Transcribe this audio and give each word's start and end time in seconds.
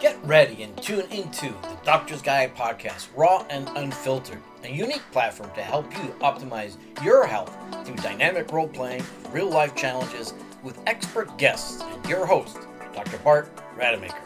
Get 0.00 0.16
ready 0.24 0.62
and 0.62 0.74
tune 0.82 1.04
into 1.10 1.48
the 1.48 1.76
Doctor's 1.84 2.22
Guide 2.22 2.56
podcast, 2.56 3.08
raw 3.14 3.44
and 3.50 3.68
unfiltered, 3.76 4.38
a 4.64 4.68
unique 4.70 5.02
platform 5.12 5.50
to 5.54 5.60
help 5.60 5.92
you 5.92 6.14
optimize 6.20 6.78
your 7.04 7.26
health 7.26 7.54
through 7.84 7.96
dynamic 7.96 8.50
role 8.50 8.66
playing, 8.66 9.04
real 9.30 9.50
life 9.50 9.74
challenges 9.74 10.32
with 10.62 10.78
expert 10.86 11.36
guests 11.36 11.82
and 11.82 12.06
your 12.06 12.24
host, 12.24 12.60
Dr. 12.94 13.18
Bart 13.18 13.54
Rademaker. 13.76 14.16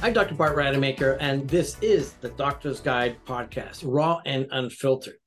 I'm 0.00 0.14
Dr. 0.14 0.34
Bart 0.34 0.56
Rademaker, 0.56 1.18
and 1.20 1.46
this 1.46 1.76
is 1.82 2.12
the 2.22 2.30
Doctor's 2.30 2.80
Guide 2.80 3.18
podcast, 3.26 3.82
raw 3.84 4.22
and 4.24 4.46
unfiltered. 4.50 5.19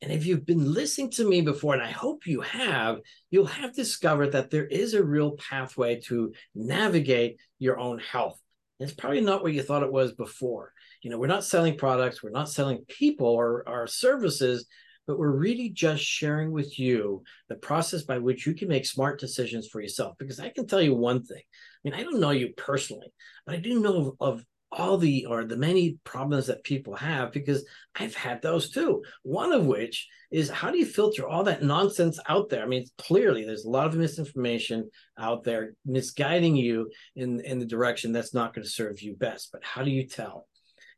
And 0.00 0.12
if 0.12 0.26
you've 0.26 0.46
been 0.46 0.72
listening 0.72 1.10
to 1.12 1.28
me 1.28 1.40
before, 1.40 1.74
and 1.74 1.82
I 1.82 1.90
hope 1.90 2.26
you 2.26 2.40
have, 2.42 3.00
you'll 3.30 3.46
have 3.46 3.74
discovered 3.74 4.32
that 4.32 4.50
there 4.50 4.66
is 4.66 4.94
a 4.94 5.02
real 5.02 5.32
pathway 5.32 6.00
to 6.02 6.32
navigate 6.54 7.38
your 7.58 7.78
own 7.78 7.98
health. 7.98 8.40
It's 8.78 8.92
probably 8.92 9.22
not 9.22 9.42
what 9.42 9.52
you 9.52 9.62
thought 9.62 9.82
it 9.82 9.92
was 9.92 10.12
before. 10.12 10.72
You 11.02 11.10
know, 11.10 11.18
we're 11.18 11.26
not 11.26 11.44
selling 11.44 11.76
products, 11.76 12.22
we're 12.22 12.30
not 12.30 12.48
selling 12.48 12.84
people 12.86 13.26
or, 13.26 13.68
or 13.68 13.88
services, 13.88 14.66
but 15.08 15.18
we're 15.18 15.36
really 15.36 15.70
just 15.70 16.04
sharing 16.04 16.52
with 16.52 16.78
you 16.78 17.24
the 17.48 17.56
process 17.56 18.02
by 18.02 18.18
which 18.18 18.46
you 18.46 18.54
can 18.54 18.68
make 18.68 18.86
smart 18.86 19.18
decisions 19.18 19.66
for 19.66 19.80
yourself. 19.80 20.14
Because 20.18 20.38
I 20.38 20.50
can 20.50 20.66
tell 20.66 20.82
you 20.82 20.94
one 20.94 21.24
thing. 21.24 21.42
I 21.42 21.78
mean, 21.82 21.94
I 21.94 22.04
don't 22.04 22.20
know 22.20 22.30
you 22.30 22.52
personally, 22.56 23.12
but 23.46 23.56
I 23.56 23.58
do 23.58 23.80
know 23.80 24.16
of, 24.20 24.36
of 24.36 24.44
all 24.70 24.98
the 24.98 25.24
or 25.26 25.44
the 25.44 25.56
many 25.56 25.98
problems 26.04 26.46
that 26.46 26.62
people 26.62 26.94
have 26.94 27.32
because 27.32 27.64
I've 27.94 28.14
had 28.14 28.42
those 28.42 28.70
too. 28.70 29.02
One 29.22 29.52
of 29.52 29.66
which 29.66 30.06
is 30.30 30.50
how 30.50 30.70
do 30.70 30.78
you 30.78 30.84
filter 30.84 31.26
all 31.26 31.44
that 31.44 31.62
nonsense 31.62 32.18
out 32.28 32.50
there? 32.50 32.62
I 32.62 32.66
mean, 32.66 32.84
clearly 32.98 33.44
there's 33.44 33.64
a 33.64 33.70
lot 33.70 33.86
of 33.86 33.94
misinformation 33.94 34.90
out 35.18 35.42
there 35.42 35.72
misguiding 35.86 36.56
you 36.56 36.90
in 37.16 37.40
in 37.40 37.58
the 37.58 37.66
direction 37.66 38.12
that's 38.12 38.34
not 38.34 38.54
going 38.54 38.64
to 38.64 38.70
serve 38.70 39.00
you 39.00 39.16
best. 39.16 39.50
But 39.52 39.64
how 39.64 39.82
do 39.82 39.90
you 39.90 40.06
tell? 40.06 40.46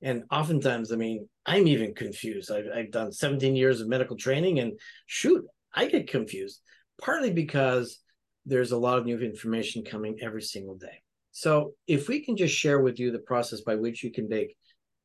And 0.03 0.25
oftentimes, 0.31 0.93
I 0.93 0.97
mean, 0.97 1.29
I'm 1.45 1.67
even 1.69 1.95
confused. 1.95 2.51
I've, 2.51 2.67
I've 2.75 2.91
done 2.91 3.13
17 3.13 3.55
years 3.55 3.81
of 3.81 3.89
medical 3.89 4.17
training, 4.17 4.59
and 4.59 4.79
shoot, 5.07 5.45
I 5.75 5.87
get 5.87 6.11
confused. 6.11 6.61
Partly 7.01 7.31
because 7.31 7.99
there's 8.47 8.73
a 8.73 8.79
lot 8.79 8.99
of 8.99 9.05
new 9.05 9.19
information 9.19 9.85
coming 9.85 10.19
every 10.23 10.43
single 10.43 10.75
day. 10.75 11.03
So 11.33 11.75
if 11.87 12.09
we 12.09 12.25
can 12.25 12.37
just 12.37 12.55
share 12.55 12.81
with 12.81 12.99
you 12.99 13.11
the 13.11 13.19
process 13.19 13.61
by 13.61 13.77
which 13.77 14.03
you 14.03 14.13
can 14.13 14.29
make 14.29 14.57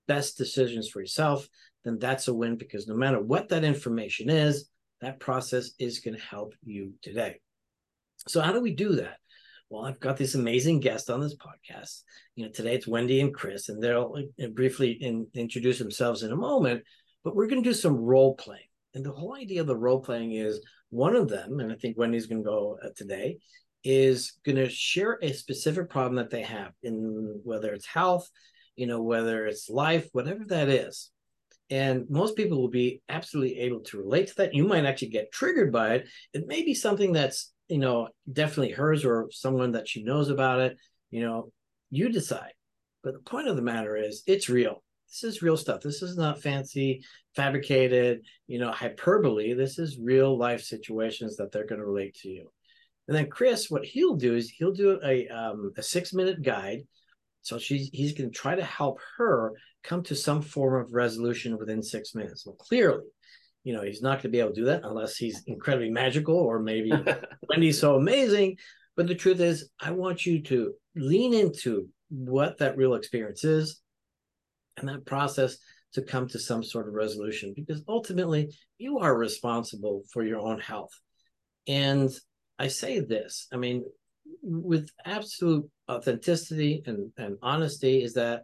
best 0.08 0.38
decisions 0.38 0.90
for 0.90 1.00
yourself, 1.00 1.48
then 1.84 2.00
that's 2.00 2.28
a 2.28 2.34
win 2.34 2.58
because 2.58 2.88
no 2.88 2.96
matter 2.96 3.22
what 3.22 3.50
that 3.50 3.64
information 3.64 4.30
is, 4.30 4.70
that 5.02 5.20
process 5.20 5.72
is 5.80 6.00
going 6.00 6.18
to 6.18 6.24
help 6.24 6.54
you 6.64 6.94
today. 7.02 7.40
So 8.28 8.42
how 8.42 8.52
do 8.54 8.62
we 8.62 8.74
do 8.74 8.96
that? 8.96 9.18
Well, 9.70 9.86
I've 9.86 10.00
got 10.00 10.18
this 10.18 10.36
amazing 10.36 10.80
guest 10.80 11.10
on 11.10 11.22
this 11.22 11.36
podcast. 11.36 12.04
You 12.36 12.46
know, 12.46 12.52
today 12.52 12.76
it's 12.76 12.88
Wendy 12.88 13.20
and 13.20 13.34
Chris, 13.34 13.70
and 13.70 13.82
they'll 13.82 14.16
uh, 14.42 14.48
briefly 14.48 14.92
in, 14.92 15.28
introduce 15.34 15.80
themselves 15.80 16.24
in 16.24 16.32
a 16.32 16.36
moment. 16.36 16.84
But 17.24 17.36
we're 17.36 17.48
going 17.48 17.64
to 17.64 17.70
do 17.70 17.74
some 17.74 17.96
role 17.96 18.36
playing, 18.36 18.70
and 18.94 19.04
the 19.04 19.12
whole 19.12 19.36
idea 19.36 19.62
of 19.62 19.68
the 19.68 19.76
role 19.76 20.00
playing 20.00 20.34
is 20.34 20.62
one 20.90 21.16
of 21.16 21.28
them, 21.28 21.60
and 21.60 21.72
I 21.72 21.76
think 21.76 21.98
Wendy's 21.98 22.28
going 22.28 22.44
to 22.44 22.50
go 22.50 22.78
uh, 22.84 22.90
today, 22.96 23.40
is 23.86 24.34
going 24.44 24.56
to 24.56 24.68
share 24.68 25.20
a 25.22 25.32
specific 25.32 25.90
problem 25.90 26.16
that 26.16 26.32
they 26.32 26.42
have 26.42 26.72
in 26.82 27.40
whether 27.44 27.72
it's 27.72 27.86
health, 27.86 28.28
you 28.76 28.88
know, 28.88 29.02
whether 29.02 29.46
it's 29.46 29.70
life, 29.70 30.10
whatever 30.12 30.44
that 30.46 30.68
is. 30.68 31.12
And 31.70 32.06
most 32.10 32.36
people 32.36 32.60
will 32.60 32.70
be 32.70 33.02
absolutely 33.10 33.60
able 33.60 33.82
to 33.82 33.98
relate 34.00 34.28
to 34.28 34.36
that. 34.38 34.56
You 34.56 34.68
might 34.68 34.86
actually 34.86 35.10
get 35.10 35.32
triggered 35.32 35.72
by 35.72 35.96
it. 35.96 36.08
It 36.34 36.48
may 36.48 36.64
be 36.64 36.74
something 36.74 37.14
that's, 37.14 37.54
you 37.68 37.78
know, 37.78 38.10
definitely 38.32 38.74
hers 38.74 39.06
or 39.06 39.28
someone 39.32 39.72
that 39.72 39.88
she 39.88 40.04
knows 40.04 40.30
about 40.30 40.62
it. 40.62 40.78
You 41.12 41.22
know, 41.22 41.52
you 41.92 42.10
decide. 42.10 42.54
But 43.04 43.14
the 43.14 43.20
point 43.20 43.48
of 43.48 43.56
the 43.56 43.62
matter 43.62 43.96
is, 43.96 44.24
it's 44.26 44.50
real. 44.50 44.84
This 45.10 45.24
is 45.24 45.42
real 45.44 45.58
stuff. 45.58 45.82
This 45.82 46.02
is 46.02 46.18
not 46.18 46.42
fancy, 46.42 47.04
fabricated, 47.36 48.22
you 48.48 48.58
know, 48.60 48.72
hyperbole. 48.72 49.54
This 49.54 49.78
is 49.78 50.00
real 50.00 50.38
life 50.38 50.62
situations 50.62 51.38
that 51.38 51.52
they're 51.52 51.68
going 51.68 51.80
to 51.80 51.86
relate 51.86 52.16
to 52.24 52.30
you. 52.30 52.50
And 53.08 53.16
then 53.16 53.30
Chris, 53.30 53.70
what 53.70 53.86
he'll 53.86 54.16
do 54.16 54.36
is 54.36 54.50
he'll 54.50 54.74
do 54.74 55.00
a 55.04 55.28
um, 55.28 55.72
a 55.78 55.84
six 55.84 56.14
minute 56.14 56.42
guide. 56.42 56.82
So 57.42 57.60
she's 57.60 57.90
he's 57.94 58.14
going 58.14 58.32
to 58.32 58.36
try 58.36 58.56
to 58.56 58.64
help 58.64 59.00
her 59.18 59.54
come 59.84 60.02
to 60.04 60.16
some 60.16 60.42
form 60.42 60.84
of 60.84 60.94
resolution 60.94 61.58
within 61.58 61.84
six 61.84 62.16
minutes. 62.16 62.46
Well, 62.46 62.56
clearly, 62.56 63.04
you 63.64 63.74
know, 63.74 63.84
he's 63.84 64.02
not 64.02 64.16
going 64.16 64.24
to 64.24 64.30
be 64.30 64.40
able 64.40 64.50
to 64.50 64.62
do 64.62 64.66
that 64.66 64.84
unless 64.84 65.16
he's 65.18 65.44
incredibly 65.46 65.92
magical 65.92 66.36
or 66.36 66.60
maybe 66.60 66.92
Wendy's 67.50 67.80
so 67.80 67.96
amazing. 67.96 68.58
But 68.96 69.08
the 69.08 69.16
truth 69.16 69.40
is, 69.40 69.70
I 69.80 69.92
want 69.92 70.26
you 70.26 70.42
to 70.44 70.74
lean 70.96 71.34
into 71.34 71.90
what 72.10 72.58
that 72.60 72.78
real 72.78 72.96
experience 72.96 73.44
is 73.44 73.82
and 74.78 74.88
that 74.88 75.06
process 75.06 75.58
to 75.94 76.02
come 76.02 76.28
to 76.28 76.40
some 76.40 76.64
sort 76.64 76.88
of 76.88 76.94
resolution 76.94 77.54
because 77.56 77.82
ultimately 77.88 78.54
you 78.78 79.00
are 79.00 79.18
responsible 79.18 80.04
for 80.12 80.24
your 80.24 80.40
own 80.40 80.60
health. 80.60 80.92
And 81.68 82.12
I 82.58 82.68
say 82.68 83.00
this, 83.00 83.48
I 83.52 83.58
mean, 83.58 83.86
with 84.42 84.90
absolute 85.06 85.70
authenticity 85.90 86.84
and, 86.86 87.12
and 87.18 87.38
honesty, 87.42 88.04
is 88.04 88.14
that 88.14 88.44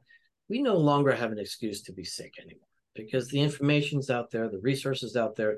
we 0.50 0.62
no 0.62 0.78
longer 0.78 1.14
have 1.14 1.32
an 1.32 1.40
excuse 1.40 1.84
to 1.84 1.94
be 1.94 2.04
sick 2.04 2.34
anymore 2.40 2.68
because 2.96 3.30
the 3.30 3.40
information's 3.40 4.10
out 4.10 4.32
there, 4.32 4.50
the 4.50 4.60
resources 4.60 5.16
out 5.16 5.36
there. 5.36 5.58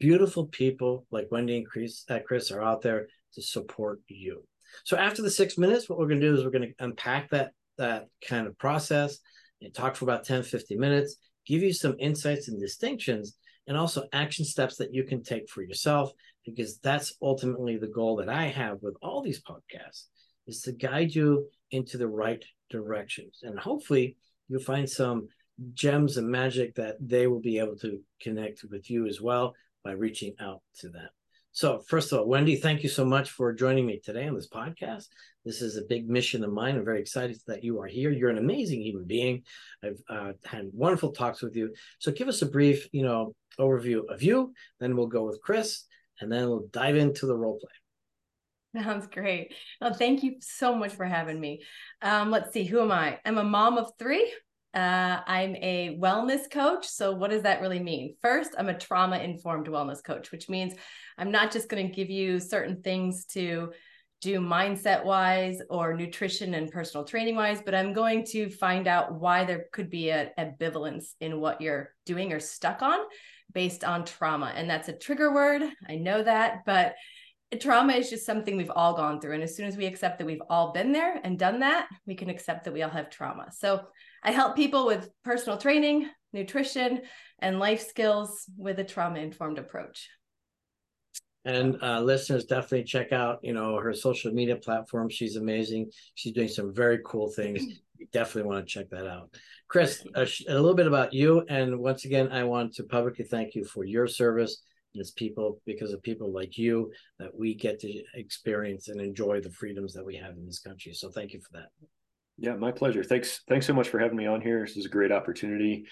Beautiful 0.00 0.46
people 0.46 1.06
like 1.12 1.28
Wendy 1.30 1.56
and 1.56 1.66
Chris, 1.66 2.04
uh, 2.10 2.18
Chris 2.26 2.50
are 2.50 2.62
out 2.62 2.82
there 2.82 3.06
to 3.34 3.42
support 3.42 4.00
you. 4.08 4.42
So 4.84 4.96
after 4.96 5.22
the 5.22 5.30
six 5.30 5.56
minutes, 5.56 5.88
what 5.88 5.98
we're 5.98 6.08
going 6.08 6.20
to 6.20 6.28
do 6.28 6.36
is 6.36 6.44
we're 6.44 6.50
going 6.50 6.68
to 6.68 6.84
unpack 6.84 7.30
that 7.30 7.52
that 7.78 8.06
kind 8.26 8.46
of 8.46 8.58
process 8.58 9.18
and 9.60 9.72
talk 9.74 9.96
for 9.96 10.04
about 10.04 10.24
10, 10.24 10.42
15 10.42 10.78
minutes, 10.78 11.16
give 11.46 11.62
you 11.62 11.72
some 11.72 11.96
insights 11.98 12.48
and 12.48 12.60
distinctions, 12.60 13.36
and 13.66 13.76
also 13.76 14.04
action 14.12 14.44
steps 14.44 14.76
that 14.76 14.92
you 14.92 15.04
can 15.04 15.22
take 15.22 15.48
for 15.48 15.62
yourself 15.62 16.10
because 16.44 16.78
that's 16.78 17.14
ultimately 17.22 17.76
the 17.76 17.86
goal 17.86 18.16
that 18.16 18.28
I 18.28 18.44
have 18.44 18.78
with 18.82 18.96
all 19.02 19.22
these 19.22 19.42
podcasts 19.42 20.06
is 20.46 20.62
to 20.62 20.72
guide 20.72 21.14
you 21.14 21.48
into 21.70 21.96
the 21.98 22.08
right 22.08 22.44
directions. 22.70 23.40
And 23.42 23.58
hopefully 23.58 24.16
you'll 24.48 24.60
find 24.60 24.88
some 24.88 25.28
gems 25.72 26.16
and 26.16 26.28
magic 26.28 26.74
that 26.74 26.96
they 27.00 27.26
will 27.26 27.40
be 27.40 27.58
able 27.58 27.76
to 27.76 28.00
connect 28.20 28.64
with 28.70 28.90
you 28.90 29.06
as 29.06 29.20
well 29.20 29.54
by 29.84 29.92
reaching 29.92 30.34
out 30.40 30.60
to 30.80 30.88
them. 30.88 31.08
So, 31.52 31.78
first 31.86 32.10
of 32.10 32.18
all, 32.18 32.26
Wendy, 32.26 32.56
thank 32.56 32.82
you 32.82 32.88
so 32.88 33.04
much 33.04 33.30
for 33.30 33.52
joining 33.52 33.86
me 33.86 34.00
today 34.04 34.26
on 34.26 34.34
this 34.34 34.48
podcast. 34.48 35.06
This 35.44 35.62
is 35.62 35.76
a 35.76 35.84
big 35.88 36.10
mission 36.10 36.42
of 36.42 36.52
mine. 36.52 36.74
I'm 36.74 36.84
very 36.84 37.00
excited 37.00 37.38
that 37.46 37.62
you 37.62 37.80
are 37.80 37.86
here. 37.86 38.10
You're 38.10 38.30
an 38.30 38.38
amazing 38.38 38.82
human 38.82 39.04
being. 39.04 39.44
I've 39.80 40.02
uh, 40.08 40.32
had 40.44 40.70
wonderful 40.72 41.12
talks 41.12 41.42
with 41.42 41.54
you. 41.54 41.72
So, 42.00 42.10
give 42.10 42.26
us 42.26 42.42
a 42.42 42.46
brief, 42.46 42.88
you 42.90 43.04
know, 43.04 43.36
overview 43.60 44.00
of 44.08 44.20
you. 44.20 44.52
Then 44.80 44.96
we'll 44.96 45.06
go 45.06 45.22
with 45.22 45.40
Chris, 45.42 45.84
and 46.20 46.30
then 46.30 46.48
we'll 46.48 46.68
dive 46.72 46.96
into 46.96 47.26
the 47.26 47.36
role 47.36 47.58
play. 47.58 48.82
Sounds 48.82 49.06
great. 49.06 49.54
Well, 49.80 49.94
thank 49.94 50.22
you 50.22 50.36
so 50.40 50.74
much 50.74 50.92
for 50.92 51.04
having 51.04 51.38
me. 51.38 51.62
Um, 52.02 52.30
let's 52.30 52.52
see, 52.52 52.64
who 52.64 52.80
am 52.80 52.90
I? 52.90 53.20
I'm 53.24 53.38
a 53.38 53.44
mom 53.44 53.78
of 53.78 53.92
three. 53.98 54.32
Uh, 54.74 55.20
I'm 55.28 55.54
a 55.56 55.96
wellness 56.00 56.50
coach. 56.50 56.88
So, 56.88 57.14
what 57.14 57.30
does 57.30 57.42
that 57.42 57.60
really 57.60 57.78
mean? 57.78 58.16
First, 58.20 58.50
I'm 58.58 58.68
a 58.68 58.76
trauma 58.76 59.18
informed 59.18 59.68
wellness 59.68 60.02
coach, 60.02 60.32
which 60.32 60.48
means 60.48 60.74
I'm 61.16 61.30
not 61.30 61.52
just 61.52 61.68
going 61.68 61.86
to 61.86 61.94
give 61.94 62.10
you 62.10 62.40
certain 62.40 62.82
things 62.82 63.24
to 63.26 63.72
do 64.20 64.40
mindset 64.40 65.04
wise 65.04 65.60
or 65.70 65.94
nutrition 65.94 66.54
and 66.54 66.72
personal 66.72 67.04
training 67.04 67.36
wise, 67.36 67.60
but 67.64 67.74
I'm 67.74 67.92
going 67.92 68.24
to 68.26 68.50
find 68.50 68.88
out 68.88 69.20
why 69.20 69.44
there 69.44 69.66
could 69.70 69.90
be 69.90 70.10
an 70.10 70.30
ambivalence 70.38 71.12
in 71.20 71.40
what 71.40 71.60
you're 71.60 71.90
doing 72.06 72.32
or 72.32 72.40
stuck 72.40 72.82
on 72.82 72.98
based 73.54 73.84
on 73.84 74.04
trauma. 74.04 74.52
And 74.54 74.68
that's 74.68 74.88
a 74.88 74.92
trigger 74.92 75.32
word. 75.32 75.62
I 75.88 75.96
know 75.96 76.22
that, 76.22 76.64
but 76.66 76.94
trauma 77.60 77.92
is 77.92 78.10
just 78.10 78.26
something 78.26 78.56
we've 78.56 78.70
all 78.74 78.94
gone 78.94 79.20
through. 79.20 79.34
And 79.34 79.42
as 79.42 79.56
soon 79.56 79.66
as 79.66 79.76
we 79.76 79.86
accept 79.86 80.18
that 80.18 80.26
we've 80.26 80.42
all 80.50 80.72
been 80.72 80.92
there 80.92 81.20
and 81.22 81.38
done 81.38 81.60
that, 81.60 81.88
we 82.06 82.14
can 82.14 82.28
accept 82.28 82.64
that 82.64 82.74
we 82.74 82.82
all 82.82 82.90
have 82.90 83.10
trauma. 83.10 83.46
So 83.52 83.82
I 84.22 84.32
help 84.32 84.56
people 84.56 84.86
with 84.86 85.08
personal 85.22 85.58
training, 85.58 86.08
nutrition, 86.32 87.02
and 87.38 87.58
life 87.60 87.86
skills 87.86 88.44
with 88.56 88.78
a 88.80 88.84
trauma 88.84 89.20
informed 89.20 89.58
approach. 89.58 90.08
And 91.44 91.76
uh, 91.82 92.00
listeners, 92.00 92.46
definitely 92.46 92.84
check 92.84 93.12
out, 93.12 93.38
you 93.42 93.52
know, 93.52 93.76
her 93.76 93.92
social 93.92 94.32
media 94.32 94.56
platform. 94.56 95.10
She's 95.10 95.36
amazing. 95.36 95.90
She's 96.14 96.32
doing 96.32 96.48
some 96.48 96.74
very 96.74 97.00
cool 97.04 97.30
things. 97.30 97.62
You 97.96 98.06
definitely 98.12 98.50
want 98.50 98.66
to 98.66 98.72
check 98.72 98.90
that 98.90 99.06
out. 99.06 99.30
Chris, 99.68 100.04
a, 100.14 100.22
a 100.48 100.54
little 100.54 100.74
bit 100.74 100.86
about 100.86 101.12
you. 101.12 101.44
And 101.48 101.78
once 101.78 102.04
again, 102.04 102.30
I 102.32 102.44
want 102.44 102.74
to 102.74 102.84
publicly 102.84 103.24
thank 103.24 103.54
you 103.54 103.64
for 103.64 103.84
your 103.84 104.06
service 104.06 104.62
and 104.94 105.00
it's 105.00 105.10
people 105.10 105.60
because 105.66 105.92
of 105.92 106.02
people 106.02 106.32
like 106.32 106.56
you 106.56 106.90
that 107.18 107.36
we 107.36 107.54
get 107.54 107.80
to 107.80 108.02
experience 108.14 108.88
and 108.88 109.00
enjoy 109.00 109.40
the 109.40 109.50
freedoms 109.50 109.92
that 109.94 110.04
we 110.04 110.16
have 110.16 110.36
in 110.36 110.46
this 110.46 110.60
country. 110.60 110.94
So 110.94 111.10
thank 111.10 111.32
you 111.32 111.40
for 111.40 111.58
that. 111.58 111.68
Yeah, 112.38 112.54
my 112.54 112.72
pleasure. 112.72 113.04
Thanks. 113.04 113.42
Thanks 113.48 113.66
so 113.66 113.74
much 113.74 113.88
for 113.88 113.98
having 113.98 114.16
me 114.16 114.26
on 114.26 114.40
here. 114.40 114.60
This 114.60 114.76
is 114.76 114.86
a 114.86 114.90
great 114.90 115.12
opportunity. 115.12 115.86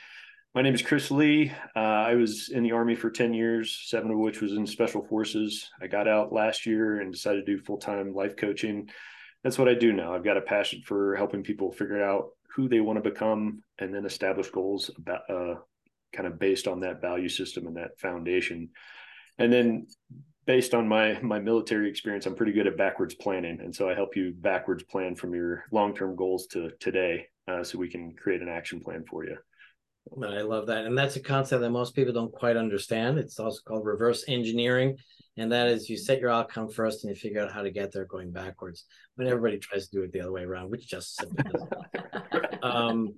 My 0.54 0.62
name 0.62 0.74
is 0.74 0.82
Chris 0.82 1.10
Lee. 1.10 1.50
Uh, 1.74 1.78
I 1.78 2.14
was 2.14 2.50
in 2.50 2.62
the 2.62 2.72
Army 2.72 2.94
for 2.94 3.10
10 3.10 3.32
years, 3.32 3.84
seven 3.86 4.10
of 4.10 4.18
which 4.18 4.40
was 4.40 4.52
in 4.52 4.66
Special 4.66 5.02
Forces. 5.02 5.70
I 5.80 5.86
got 5.86 6.06
out 6.06 6.32
last 6.32 6.66
year 6.66 7.00
and 7.00 7.12
decided 7.12 7.46
to 7.46 7.56
do 7.56 7.62
full 7.62 7.78
time 7.78 8.14
life 8.14 8.36
coaching. 8.36 8.88
That's 9.42 9.58
what 9.58 9.68
I 9.68 9.74
do 9.74 9.92
now. 9.92 10.14
I've 10.14 10.24
got 10.24 10.36
a 10.36 10.42
passion 10.42 10.82
for 10.84 11.16
helping 11.16 11.42
people 11.42 11.72
figure 11.72 12.02
out 12.02 12.30
who 12.54 12.68
they 12.68 12.80
want 12.80 13.02
to 13.02 13.10
become 13.10 13.62
and 13.78 13.94
then 13.94 14.04
establish 14.04 14.50
goals 14.50 14.90
about, 14.96 15.28
uh, 15.28 15.54
kind 16.12 16.26
of 16.26 16.38
based 16.38 16.68
on 16.68 16.80
that 16.80 17.00
value 17.00 17.28
system 17.28 17.66
and 17.66 17.76
that 17.76 17.98
foundation. 17.98 18.68
And 19.38 19.52
then 19.52 19.86
based 20.46 20.74
on 20.74 20.88
my 20.88 21.18
my 21.22 21.38
military 21.38 21.88
experience, 21.88 22.26
I'm 22.26 22.34
pretty 22.34 22.52
good 22.52 22.66
at 22.66 22.76
backwards 22.76 23.14
planning, 23.14 23.60
and 23.60 23.74
so 23.74 23.88
I 23.88 23.94
help 23.94 24.16
you 24.16 24.32
backwards 24.32 24.84
plan 24.84 25.14
from 25.14 25.34
your 25.34 25.64
long 25.72 25.94
term 25.94 26.16
goals 26.16 26.46
to 26.48 26.70
today, 26.80 27.26
uh, 27.48 27.64
so 27.64 27.78
we 27.78 27.88
can 27.88 28.14
create 28.14 28.42
an 28.42 28.48
action 28.48 28.80
plan 28.80 29.04
for 29.08 29.24
you. 29.24 29.36
I 30.22 30.42
love 30.42 30.66
that. 30.66 30.84
And 30.84 30.96
that's 30.96 31.16
a 31.16 31.20
concept 31.20 31.62
that 31.62 31.70
most 31.70 31.94
people 31.94 32.12
don't 32.12 32.32
quite 32.32 32.56
understand. 32.56 33.18
It's 33.18 33.38
also 33.38 33.60
called 33.64 33.86
reverse 33.86 34.24
engineering. 34.28 34.96
And 35.38 35.50
that 35.52 35.68
is 35.68 35.88
you 35.88 35.96
set 35.96 36.20
your 36.20 36.30
outcome 36.30 36.68
first 36.68 37.04
and 37.04 37.14
you 37.14 37.18
figure 37.18 37.40
out 37.40 37.52
how 37.52 37.62
to 37.62 37.70
get 37.70 37.92
there 37.92 38.04
going 38.04 38.30
backwards 38.30 38.84
when 39.14 39.26
everybody 39.26 39.58
tries 39.58 39.88
to 39.88 39.96
do 39.96 40.02
it 40.02 40.12
the 40.12 40.20
other 40.20 40.32
way 40.32 40.42
around, 40.42 40.70
which 40.70 40.88
just 40.88 41.16
simply 41.16 41.44
doesn't 41.44 42.62
um, 42.62 43.14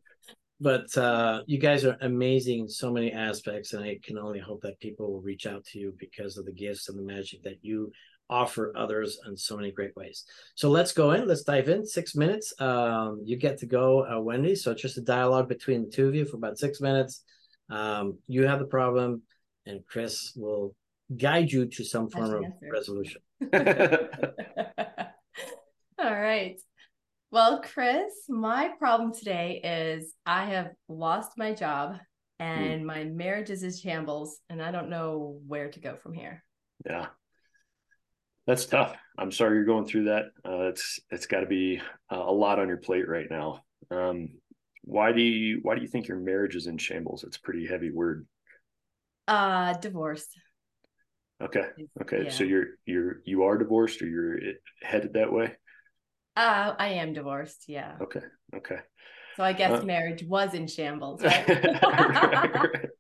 but 0.60 0.96
uh, 0.96 1.42
you 1.46 1.58
guys 1.58 1.84
are 1.84 1.96
amazing 2.00 2.60
in 2.60 2.69
so 2.69 2.92
many 2.92 3.12
aspects. 3.12 3.72
And 3.72 3.84
I 3.84 3.98
can 4.02 4.19
only 4.19 4.38
hope 4.38 4.60
that 4.62 4.78
people 4.78 5.12
will 5.12 5.20
reach 5.20 5.46
out 5.46 5.64
to 5.66 5.78
you 5.78 5.94
because 5.98 6.38
of 6.38 6.46
the 6.46 6.52
gifts 6.52 6.88
and 6.88 6.98
the 6.98 7.02
magic 7.02 7.42
that 7.42 7.58
you 7.62 7.90
offer 8.31 8.73
others 8.76 9.19
in 9.26 9.37
so 9.37 9.56
many 9.56 9.71
great 9.71 9.94
ways. 9.97 10.25
So 10.55 10.71
let's 10.71 10.93
go 10.93 11.12
in. 11.12 11.29
Let's 11.29 11.43
dive 11.43 11.69
in. 11.69 11.85
Six 11.85 12.15
minutes. 12.15 12.55
Um, 12.59 13.23
you 13.25 13.37
get 13.37 13.59
to 13.59 13.67
go, 13.67 14.06
uh, 14.06 14.21
Wendy. 14.21 14.55
So 14.55 14.73
it's 14.73 14.82
just 14.82 14.99
a 14.99 15.03
dialogue 15.03 15.49
between 15.49 15.85
the 15.85 15.91
two 15.91 16.09
of 16.09 16.15
you 16.15 16.25
for 16.25 16.37
about 16.37 16.59
six 16.59 16.81
minutes. 16.81 17.23
Um, 17.71 18.19
you 18.26 18.47
have 18.47 18.59
the 18.59 18.67
problem, 18.67 19.23
and 19.67 19.81
Chris 19.87 20.32
will 20.37 20.75
guide 21.17 21.50
you 21.53 21.67
to 21.67 21.85
some 21.85 22.09
form 22.11 22.44
of 22.44 22.44
resolution. 22.71 23.21
All 25.99 26.20
right. 26.20 26.56
Well, 27.31 27.62
Chris, 27.62 28.12
my 28.29 28.70
problem 28.79 29.12
today 29.12 29.61
is 29.65 30.15
I 30.25 30.47
have 30.47 30.70
lost 30.88 31.32
my 31.37 31.53
job 31.53 31.97
hmm. 32.41 32.44
and 32.44 32.82
mm. 32.82 32.87
my 32.87 33.05
marriage 33.05 33.50
is 33.50 33.62
in 33.65 33.73
shambles, 33.73 34.38
and 34.49 34.62
I 34.62 34.70
don't 34.70 34.88
know 34.88 35.41
where 35.47 35.70
to 35.70 35.81
go 35.81 35.97
from 35.97 36.15
here. 36.15 36.44
Yeah 36.87 37.06
that's 38.46 38.67
tough. 38.67 38.94
I'm 39.19 39.32
sorry 39.32 39.56
you're 39.56 39.64
going 39.64 39.87
through 39.87 40.05
that. 40.05 40.25
Uh, 40.44 40.69
it's 40.69 41.00
it's 41.11 41.26
got 41.26 41.41
to 41.41 41.46
be 41.46 41.81
uh, 42.11 42.17
a 42.17 42.32
lot 42.32 42.58
on 42.58 42.69
your 42.69 42.79
plate 42.79 43.08
right 43.08 43.26
now. 43.31 43.62
Um, 43.91 44.31
why 44.82 45.12
do 45.12 45.23
you 45.23 45.61
why 45.62 45.75
do 45.75 45.82
you 45.82 45.88
think 45.88 46.08
your 46.08 46.19
marriage 46.19 46.56
is 46.56 46.67
in 46.67 46.79
shambles? 46.79 47.25
It's 47.25 47.37
a 47.37 47.41
pretty 47.41 47.67
heavy 47.67 47.91
word. 47.91 48.26
Uh, 49.26 49.73
divorce. 49.75 50.26
Okay. 51.43 51.67
Okay. 52.02 52.25
Yeah. 52.25 52.31
So 52.31 52.44
you're 52.44 52.67
you're 52.85 53.20
you 53.25 53.44
are 53.44 53.58
divorced, 53.58 54.02
or 54.02 54.06
you're 54.06 54.38
headed 54.82 55.14
that 55.14 55.32
way. 55.32 55.56
Uh, 56.37 56.75
I 56.79 56.88
am 56.88 57.12
divorced. 57.12 57.64
Yeah. 57.69 57.93
Okay. 58.00 58.23
Okay. 58.55 58.79
So 59.36 59.42
I 59.42 59.52
guess 59.52 59.81
uh, 59.81 59.84
marriage 59.84 60.22
was 60.25 60.54
in 60.54 60.66
shambles. 60.66 61.22
Right? 61.22 61.48
right, 61.82 62.54
right, 62.54 62.90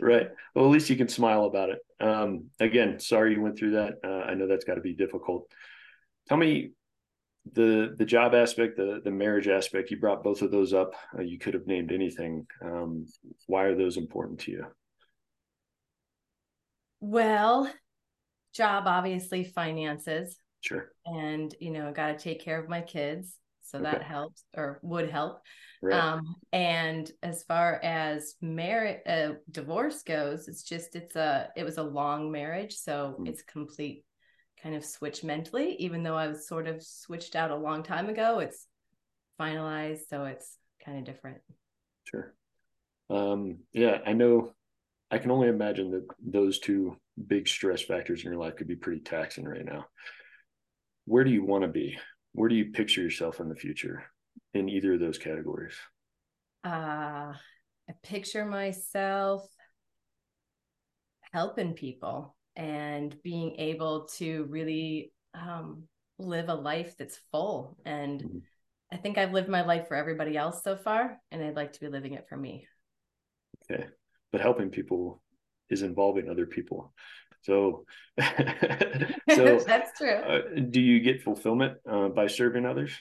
right, 0.00 0.28
Well, 0.54 0.66
at 0.66 0.70
least 0.70 0.90
you 0.90 0.96
can 0.96 1.08
smile 1.08 1.44
about 1.44 1.70
it. 1.70 1.78
Um, 2.00 2.50
again, 2.60 3.00
sorry 3.00 3.34
you 3.34 3.40
went 3.40 3.58
through 3.58 3.72
that. 3.72 3.94
Uh, 4.04 4.24
I 4.24 4.34
know 4.34 4.46
that's 4.46 4.64
got 4.64 4.74
to 4.74 4.80
be 4.80 4.94
difficult. 4.94 5.50
Tell 6.28 6.36
me 6.36 6.72
the 7.52 7.94
the 7.96 8.04
job 8.04 8.34
aspect, 8.34 8.76
the 8.76 9.00
the 9.02 9.10
marriage 9.10 9.48
aspect. 9.48 9.90
You 9.90 9.98
brought 9.98 10.22
both 10.22 10.42
of 10.42 10.50
those 10.50 10.74
up. 10.74 10.92
Uh, 11.16 11.22
you 11.22 11.38
could 11.38 11.54
have 11.54 11.66
named 11.66 11.90
anything. 11.90 12.46
Um, 12.62 13.06
why 13.46 13.64
are 13.64 13.74
those 13.74 13.96
important 13.96 14.40
to 14.40 14.50
you? 14.50 14.66
Well, 17.00 17.72
job 18.52 18.84
obviously 18.86 19.44
finances. 19.44 20.38
Sure. 20.60 20.92
And 21.06 21.54
you 21.60 21.70
know, 21.70 21.88
I 21.88 21.92
got 21.92 22.18
to 22.18 22.22
take 22.22 22.42
care 22.44 22.60
of 22.60 22.68
my 22.68 22.82
kids 22.82 23.36
so 23.70 23.78
okay. 23.78 23.90
that 23.90 24.02
helps 24.02 24.44
or 24.56 24.78
would 24.82 25.10
help 25.10 25.40
right. 25.82 25.98
um 25.98 26.36
and 26.52 27.10
as 27.22 27.42
far 27.44 27.80
as 27.82 28.34
marriage 28.40 29.00
uh, 29.06 29.34
divorce 29.50 30.02
goes 30.02 30.48
it's 30.48 30.62
just 30.62 30.96
it's 30.96 31.16
a 31.16 31.48
it 31.56 31.64
was 31.64 31.78
a 31.78 31.82
long 31.82 32.32
marriage 32.32 32.74
so 32.74 33.16
mm. 33.18 33.28
it's 33.28 33.42
complete 33.42 34.04
kind 34.62 34.74
of 34.74 34.84
switch 34.84 35.22
mentally 35.22 35.76
even 35.78 36.02
though 36.02 36.16
i 36.16 36.26
was 36.26 36.48
sort 36.48 36.66
of 36.66 36.82
switched 36.82 37.36
out 37.36 37.50
a 37.50 37.56
long 37.56 37.82
time 37.82 38.08
ago 38.08 38.38
it's 38.38 38.66
finalized 39.40 40.08
so 40.08 40.24
it's 40.24 40.56
kind 40.84 40.98
of 40.98 41.04
different 41.04 41.38
sure 42.04 42.34
um 43.10 43.58
yeah 43.72 43.98
i 44.06 44.12
know 44.12 44.52
i 45.10 45.18
can 45.18 45.30
only 45.30 45.48
imagine 45.48 45.90
that 45.90 46.06
those 46.24 46.58
two 46.58 46.96
big 47.26 47.46
stress 47.46 47.82
factors 47.82 48.24
in 48.24 48.30
your 48.30 48.40
life 48.40 48.56
could 48.56 48.66
be 48.68 48.76
pretty 48.76 49.00
taxing 49.00 49.44
right 49.44 49.64
now 49.64 49.86
where 51.04 51.24
do 51.24 51.30
you 51.30 51.44
want 51.44 51.62
to 51.62 51.68
be 51.68 51.96
where 52.38 52.48
do 52.48 52.54
you 52.54 52.66
picture 52.66 53.02
yourself 53.02 53.40
in 53.40 53.48
the 53.48 53.54
future 53.56 54.04
in 54.54 54.68
either 54.68 54.94
of 54.94 55.00
those 55.00 55.18
categories? 55.18 55.74
Uh, 56.64 57.32
I 57.88 57.92
picture 58.02 58.44
myself 58.44 59.44
helping 61.32 61.72
people 61.72 62.36
and 62.54 63.20
being 63.22 63.56
able 63.56 64.06
to 64.18 64.46
really 64.50 65.12
um, 65.34 65.84
live 66.18 66.48
a 66.48 66.54
life 66.54 66.96
that's 66.96 67.20
full. 67.32 67.76
And 67.84 68.22
mm-hmm. 68.22 68.38
I 68.92 68.96
think 68.98 69.18
I've 69.18 69.32
lived 69.32 69.48
my 69.48 69.64
life 69.64 69.88
for 69.88 69.96
everybody 69.96 70.36
else 70.36 70.62
so 70.62 70.76
far, 70.76 71.20
and 71.30 71.42
I'd 71.42 71.56
like 71.56 71.72
to 71.74 71.80
be 71.80 71.88
living 71.88 72.14
it 72.14 72.26
for 72.28 72.36
me. 72.36 72.66
Okay. 73.70 73.84
But 74.30 74.40
helping 74.40 74.70
people 74.70 75.22
is 75.70 75.82
involving 75.82 76.28
other 76.28 76.46
people. 76.46 76.94
So, 77.42 77.84
so 78.20 79.58
that's 79.66 79.98
true. 79.98 80.10
Uh, 80.10 80.40
do 80.70 80.80
you 80.80 81.00
get 81.00 81.22
fulfillment 81.22 81.78
uh, 81.90 82.08
by 82.08 82.26
serving 82.26 82.66
others? 82.66 82.92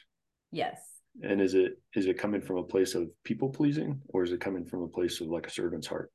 Yes. 0.51 0.79
And 1.21 1.41
is 1.41 1.55
it 1.55 1.79
is 1.95 2.05
it 2.05 2.19
coming 2.19 2.41
from 2.41 2.57
a 2.57 2.63
place 2.63 2.93
of 2.93 3.09
people 3.23 3.49
pleasing, 3.49 4.01
or 4.09 4.23
is 4.23 4.31
it 4.31 4.39
coming 4.39 4.65
from 4.65 4.83
a 4.83 4.87
place 4.87 5.19
of 5.19 5.27
like 5.27 5.47
a 5.47 5.49
servant's 5.49 5.87
heart? 5.87 6.11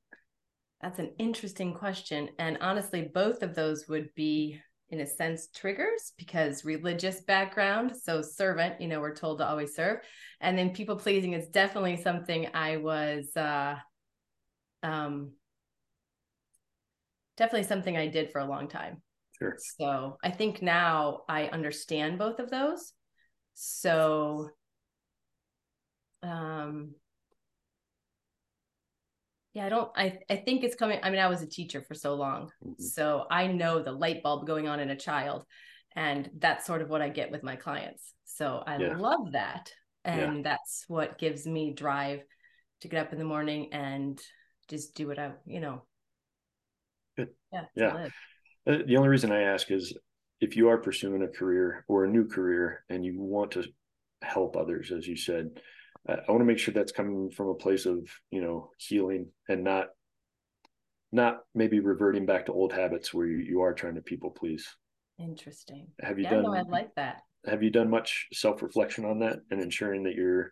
That's 0.81 1.01
an 1.01 1.11
interesting 1.19 1.75
question, 1.75 2.29
and 2.39 2.59
honestly, 2.61 3.11
both 3.13 3.43
of 3.43 3.55
those 3.57 3.89
would 3.89 4.11
be 4.15 4.61
in 4.93 5.01
a 5.01 5.07
sense 5.07 5.49
triggers 5.49 6.13
because 6.19 6.67
religious 6.67 7.23
background 7.23 7.93
so 8.01 8.21
servant 8.21 8.79
you 8.79 8.87
know 8.87 9.01
we're 9.01 9.15
told 9.15 9.39
to 9.39 9.47
always 9.47 9.75
serve 9.75 9.99
and 10.43 10.57
then 10.57 10.71
people 10.71 10.97
pleasing 10.97 11.33
is 11.33 11.49
definitely 11.49 11.97
something 11.97 12.47
i 12.53 12.77
was 12.77 13.35
uh 13.37 13.75
um 14.83 15.33
definitely 17.37 17.67
something 17.67 17.97
I 17.97 18.09
did 18.09 18.31
for 18.31 18.41
a 18.41 18.47
long 18.47 18.69
time. 18.69 19.03
Sure. 19.39 19.57
So 19.79 20.19
I 20.23 20.31
think 20.31 20.63
now 20.63 21.23
I 21.29 21.47
understand 21.47 22.19
both 22.19 22.39
of 22.39 22.51
those. 22.51 22.93
So 23.55 24.51
um 26.23 26.95
yeah, 29.55 29.67
I 29.67 29.69
don't 29.69 29.91
I 29.97 30.19
I 30.31 30.37
think 30.37 30.65
it's 30.65 30.77
coming 30.77 31.01
I 31.03 31.11
mean 31.11 31.21
I 31.21 31.27
was 31.27 31.43
a 31.43 31.49
teacher 31.49 31.83
for 31.83 31.95
so 31.95 32.15
long. 32.15 32.51
Mm-hmm. 32.65 32.83
So 32.83 33.27
I 33.31 33.47
know 33.49 33.83
the 33.83 33.93
light 33.93 34.23
bulb 34.23 34.47
going 34.47 34.69
on 34.69 34.81
in 34.81 34.91
a 34.91 34.97
child 34.97 35.45
and 35.95 36.31
that's 36.39 36.67
sort 36.67 36.83
of 36.83 36.89
what 36.89 37.03
I 37.03 37.09
get 37.09 37.31
with 37.31 37.43
my 37.43 37.57
clients. 37.57 38.15
So 38.25 38.63
I 38.67 38.79
yeah. 38.79 38.97
love 38.97 39.33
that. 39.33 39.71
And 40.05 40.37
yeah. 40.37 40.43
that's 40.43 40.85
what 40.89 41.19
gives 41.19 41.47
me 41.47 41.73
drive 41.75 42.23
to 42.81 42.89
get 42.89 43.07
up 43.07 43.13
in 43.13 43.19
the 43.19 43.25
morning 43.25 43.73
and 43.73 44.21
just 44.69 44.95
do 44.95 45.07
what 45.07 45.19
I, 45.19 45.33
you 45.47 45.61
know, 45.61 45.83
yeah. 47.17 47.65
Yeah. 47.75 48.09
Uh, 48.67 48.79
the 48.87 48.97
only 48.97 49.09
reason 49.09 49.33
I 49.33 49.43
ask 49.43 49.71
is 49.71 49.97
if 50.41 50.57
you 50.57 50.69
are 50.69 50.79
pursuing 50.79 51.23
a 51.23 51.29
career 51.29 51.85
or 51.89 52.05
a 52.05 52.11
new 52.11 52.27
career 52.27 52.85
and 52.89 53.05
you 53.05 53.21
want 53.21 53.53
to 53.53 53.65
help 54.23 54.57
others, 54.57 54.93
as 54.93 55.07
you 55.07 55.17
said, 55.17 55.51
I 56.09 56.15
want 56.29 56.41
to 56.41 56.45
make 56.45 56.59
sure 56.59 56.75
that's 56.75 56.93
coming 56.93 57.31
from 57.31 57.49
a 57.49 57.55
place 57.55 57.87
of, 57.87 58.09
you 58.31 58.43
know, 58.43 58.71
healing 58.77 59.29
and 59.49 59.63
not, 59.63 59.89
not 61.13 61.41
maybe 61.55 61.79
reverting 61.79 62.27
back 62.27 62.47
to 62.47 62.53
old 62.53 62.73
habits 62.73 63.15
where 63.15 63.27
you, 63.27 63.39
you 63.39 63.61
are 63.63 63.73
trying 63.73 63.95
to 63.95 64.01
people 64.01 64.31
please. 64.31 64.67
Interesting. 65.19 65.89
Have 66.01 66.19
you 66.19 66.25
yeah, 66.25 66.31
done, 66.31 66.43
no, 66.43 66.55
I 66.55 66.63
like 66.63 66.95
that. 66.97 67.19
Have 67.47 67.63
you 67.63 67.71
done 67.71 67.91
much 67.91 68.29
self 68.33 68.63
reflection 68.63 69.05
on 69.05 69.21
that 69.21 69.39
and 69.51 69.61
ensuring 69.61 70.05
that 70.05 70.15
you're 70.15 70.51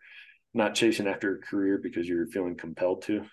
not 0.54 0.74
chasing 0.74 1.08
after 1.08 1.34
a 1.34 1.40
career 1.40 1.80
because 1.82 2.08
you're 2.08 2.26
feeling 2.26 2.56
compelled 2.56 3.02
to? 3.02 3.24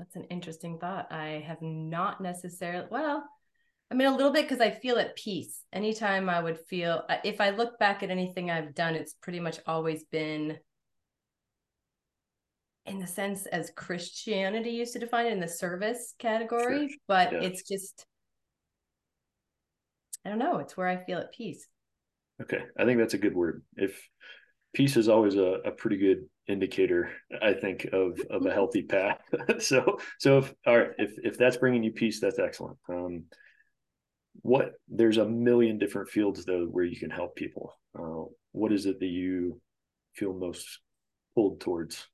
That's 0.00 0.16
an 0.16 0.24
interesting 0.30 0.78
thought. 0.78 1.12
I 1.12 1.44
have 1.46 1.60
not 1.60 2.22
necessarily, 2.22 2.86
well, 2.90 3.22
I 3.90 3.94
mean, 3.94 4.08
a 4.08 4.16
little 4.16 4.32
bit 4.32 4.48
because 4.48 4.58
I 4.58 4.70
feel 4.70 4.96
at 4.96 5.14
peace. 5.14 5.60
Anytime 5.74 6.30
I 6.30 6.40
would 6.40 6.58
feel, 6.58 7.04
uh, 7.10 7.18
if 7.22 7.38
I 7.38 7.50
look 7.50 7.78
back 7.78 8.02
at 8.02 8.08
anything 8.08 8.50
I've 8.50 8.74
done, 8.74 8.94
it's 8.94 9.12
pretty 9.12 9.40
much 9.40 9.58
always 9.66 10.04
been 10.04 10.56
in 12.86 12.98
the 12.98 13.06
sense 13.06 13.44
as 13.44 13.72
Christianity 13.76 14.70
used 14.70 14.94
to 14.94 14.98
define 14.98 15.26
it 15.26 15.34
in 15.34 15.40
the 15.40 15.46
service 15.46 16.14
category, 16.18 16.98
but 17.06 17.32
yeah. 17.32 17.40
it's 17.40 17.68
just, 17.68 18.06
I 20.24 20.30
don't 20.30 20.38
know, 20.38 20.60
it's 20.60 20.78
where 20.78 20.88
I 20.88 20.96
feel 20.96 21.18
at 21.18 21.34
peace. 21.34 21.68
Okay. 22.40 22.62
I 22.78 22.86
think 22.86 22.98
that's 22.98 23.12
a 23.12 23.18
good 23.18 23.34
word. 23.34 23.62
If, 23.76 24.02
peace 24.72 24.96
is 24.96 25.10
always 25.10 25.34
a, 25.34 25.58
a 25.66 25.72
pretty 25.72 25.98
good 25.98 26.29
indicator, 26.48 27.10
I 27.42 27.52
think, 27.54 27.86
of 27.92 28.20
of 28.30 28.46
a 28.46 28.52
healthy 28.52 28.82
path. 28.82 29.20
so 29.58 29.98
so 30.18 30.38
if 30.38 30.54
all 30.66 30.78
right, 30.78 30.90
if 30.98 31.12
if 31.22 31.38
that's 31.38 31.56
bringing 31.56 31.82
you 31.82 31.92
peace, 31.92 32.20
that's 32.20 32.38
excellent. 32.38 32.78
Um, 32.88 33.24
what 34.42 34.72
there's 34.88 35.18
a 35.18 35.28
million 35.28 35.78
different 35.78 36.08
fields 36.08 36.44
though 36.44 36.66
where 36.66 36.84
you 36.84 36.96
can 36.96 37.10
help 37.10 37.36
people. 37.36 37.74
Uh, 37.98 38.24
what 38.52 38.72
is 38.72 38.86
it 38.86 39.00
that 39.00 39.06
you 39.06 39.60
feel 40.14 40.32
most 40.32 40.80
pulled 41.34 41.60
towards? 41.60 42.06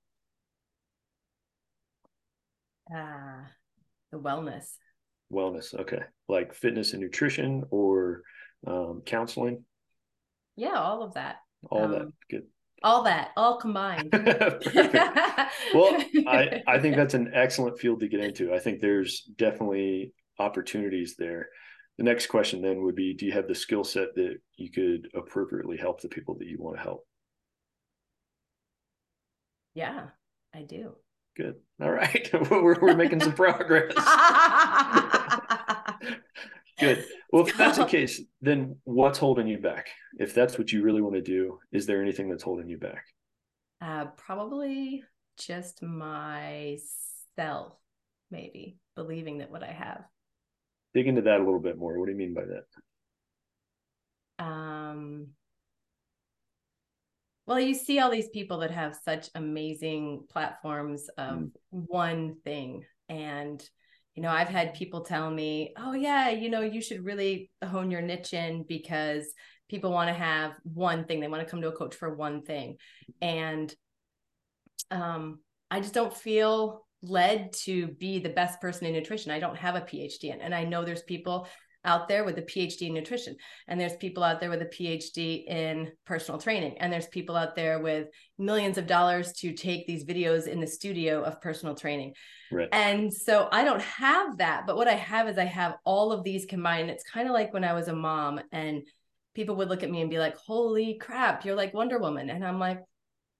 Ah, 2.92 2.96
uh, 2.96 3.44
the 4.12 4.18
wellness. 4.18 4.64
Wellness, 5.32 5.74
okay, 5.74 6.02
like 6.28 6.54
fitness 6.54 6.92
and 6.92 7.02
nutrition 7.02 7.64
or 7.70 8.22
um, 8.66 9.02
counseling. 9.04 9.64
Yeah, 10.56 10.74
all 10.78 11.02
of 11.02 11.14
that. 11.14 11.36
All 11.70 11.84
um, 11.84 11.90
that 11.92 12.12
good. 12.30 12.44
All 12.82 13.02
that, 13.04 13.30
all 13.36 13.58
combined. 13.58 14.10
well, 15.74 16.04
I 16.26 16.62
I 16.66 16.78
think 16.78 16.96
that's 16.96 17.14
an 17.14 17.30
excellent 17.32 17.78
field 17.78 18.00
to 18.00 18.08
get 18.08 18.20
into. 18.20 18.54
I 18.54 18.58
think 18.58 18.80
there's 18.80 19.22
definitely 19.22 20.12
opportunities 20.38 21.16
there. 21.18 21.48
The 21.98 22.04
next 22.04 22.26
question 22.26 22.60
then 22.60 22.82
would 22.82 22.94
be: 22.94 23.14
Do 23.14 23.26
you 23.26 23.32
have 23.32 23.48
the 23.48 23.54
skill 23.54 23.82
set 23.82 24.14
that 24.16 24.36
you 24.56 24.70
could 24.70 25.08
appropriately 25.14 25.78
help 25.78 26.00
the 26.00 26.08
people 26.08 26.36
that 26.38 26.46
you 26.46 26.58
want 26.58 26.76
to 26.76 26.82
help? 26.82 27.06
Yeah, 29.74 30.06
I 30.54 30.62
do. 30.62 30.94
Good. 31.36 31.56
All 31.82 31.90
right. 31.90 32.30
we're, 32.50 32.80
we're 32.80 32.96
making 32.96 33.20
some 33.20 33.34
progress. 33.34 33.92
Good. 36.78 37.06
Well, 37.32 37.46
if 37.46 37.56
that's 37.56 37.78
the 37.78 37.84
case, 37.96 38.20
then 38.40 38.76
what's 38.84 39.18
holding 39.18 39.46
you 39.46 39.58
back? 39.58 39.88
If 40.18 40.34
that's 40.34 40.58
what 40.58 40.72
you 40.72 40.82
really 40.82 41.02
want 41.02 41.14
to 41.14 41.22
do, 41.22 41.58
is 41.72 41.86
there 41.86 42.02
anything 42.02 42.28
that's 42.28 42.42
holding 42.42 42.68
you 42.68 42.78
back? 42.78 43.04
Uh, 43.80 44.06
probably 44.16 45.02
just 45.38 45.82
myself, 45.82 46.82
maybe 48.30 48.78
believing 48.94 49.38
that 49.38 49.50
what 49.50 49.62
I 49.62 49.72
have. 49.72 50.04
Dig 50.94 51.06
into 51.06 51.22
that 51.22 51.40
a 51.40 51.44
little 51.44 51.60
bit 51.60 51.78
more. 51.78 51.98
What 51.98 52.06
do 52.06 52.12
you 52.12 52.18
mean 52.18 52.34
by 52.34 52.44
that? 52.44 52.64
Um, 54.44 55.28
well, 57.46 57.60
you 57.60 57.74
see 57.74 57.98
all 57.98 58.10
these 58.10 58.28
people 58.28 58.58
that 58.58 58.70
have 58.70 58.98
such 59.04 59.28
amazing 59.34 60.24
platforms 60.30 61.08
of 61.16 61.38
mm. 61.38 61.50
one 61.70 62.36
thing. 62.44 62.84
And, 63.08 63.62
you 64.16 64.22
know, 64.22 64.30
I've 64.30 64.48
had 64.48 64.74
people 64.74 65.02
tell 65.02 65.30
me, 65.30 65.74
oh, 65.76 65.92
yeah, 65.92 66.30
you 66.30 66.48
know, 66.48 66.62
you 66.62 66.80
should 66.80 67.04
really 67.04 67.50
hone 67.62 67.90
your 67.90 68.00
niche 68.00 68.32
in 68.32 68.64
because 68.66 69.26
people 69.68 69.92
want 69.92 70.08
to 70.08 70.14
have 70.14 70.52
one 70.62 71.04
thing. 71.04 71.20
They 71.20 71.28
want 71.28 71.44
to 71.44 71.50
come 71.50 71.60
to 71.60 71.68
a 71.68 71.76
coach 71.76 71.94
for 71.94 72.14
one 72.14 72.42
thing. 72.42 72.76
And 73.20 73.72
um, 74.90 75.40
I 75.70 75.80
just 75.80 75.92
don't 75.92 76.16
feel 76.16 76.86
led 77.02 77.52
to 77.52 77.88
be 77.88 78.18
the 78.18 78.30
best 78.30 78.58
person 78.60 78.86
in 78.86 78.94
nutrition. 78.94 79.32
I 79.32 79.38
don't 79.38 79.56
have 79.56 79.74
a 79.74 79.82
PhD 79.82 80.32
in, 80.32 80.40
and 80.40 80.54
I 80.54 80.64
know 80.64 80.84
there's 80.84 81.02
people 81.02 81.46
out 81.86 82.08
there 82.08 82.24
with 82.24 82.36
a 82.38 82.42
PhD 82.42 82.88
in 82.88 82.94
nutrition, 82.94 83.36
and 83.68 83.80
there's 83.80 83.96
people 83.96 84.22
out 84.22 84.40
there 84.40 84.50
with 84.50 84.60
a 84.60 84.66
PhD 84.66 85.46
in 85.46 85.92
personal 86.04 86.40
training, 86.40 86.76
and 86.78 86.92
there's 86.92 87.06
people 87.06 87.36
out 87.36 87.56
there 87.56 87.78
with 87.78 88.08
millions 88.38 88.76
of 88.76 88.86
dollars 88.86 89.32
to 89.34 89.52
take 89.52 89.86
these 89.86 90.04
videos 90.04 90.46
in 90.46 90.60
the 90.60 90.66
studio 90.66 91.22
of 91.22 91.40
personal 91.40 91.74
training. 91.74 92.12
Right. 92.52 92.68
And 92.72 93.12
so 93.12 93.48
I 93.50 93.64
don't 93.64 93.82
have 93.82 94.38
that, 94.38 94.66
but 94.66 94.76
what 94.76 94.88
I 94.88 94.94
have 94.94 95.28
is 95.28 95.38
I 95.38 95.44
have 95.44 95.76
all 95.84 96.12
of 96.12 96.24
these 96.24 96.44
combined. 96.44 96.90
It's 96.90 97.04
kind 97.04 97.28
of 97.28 97.34
like 97.34 97.54
when 97.54 97.64
I 97.64 97.72
was 97.72 97.88
a 97.88 97.94
mom 97.94 98.40
and 98.52 98.82
people 99.34 99.56
would 99.56 99.68
look 99.68 99.82
at 99.82 99.90
me 99.90 100.00
and 100.00 100.10
be 100.10 100.18
like, 100.18 100.36
"Holy 100.36 100.98
crap, 100.98 101.44
you're 101.44 101.56
like 101.56 101.74
Wonder 101.74 101.98
Woman." 101.98 102.30
And 102.30 102.44
I'm 102.44 102.58
like, 102.58 102.80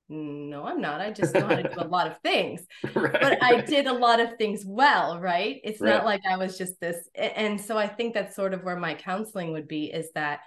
no 0.09 0.65
i'm 0.65 0.81
not 0.81 1.01
i 1.01 1.11
just 1.11 1.35
know 1.35 1.47
how 1.47 1.57
to 1.57 1.63
do 1.63 1.75
a 1.79 1.85
lot 1.89 2.07
of 2.07 2.17
things 2.23 2.65
right. 2.95 3.13
but 3.21 3.43
i 3.43 3.61
did 3.61 3.87
a 3.87 3.93
lot 3.93 4.21
of 4.21 4.37
things 4.39 4.63
well 4.65 5.19
right 5.19 5.61
it's 5.65 5.81
right. 5.81 5.91
not 5.91 6.05
like 6.05 6.23
i 6.29 6.37
was 6.37 6.57
just 6.57 6.79
this 6.81 7.09
and 7.15 7.61
so 7.61 7.77
i 7.77 7.87
think 7.87 8.15
that's 8.15 8.37
sort 8.37 8.55
of 8.55 8.63
where 8.63 8.79
my 8.79 8.95
counseling 8.95 9.53
would 9.53 9.67
be 9.67 9.87
is 9.87 10.11
that 10.15 10.41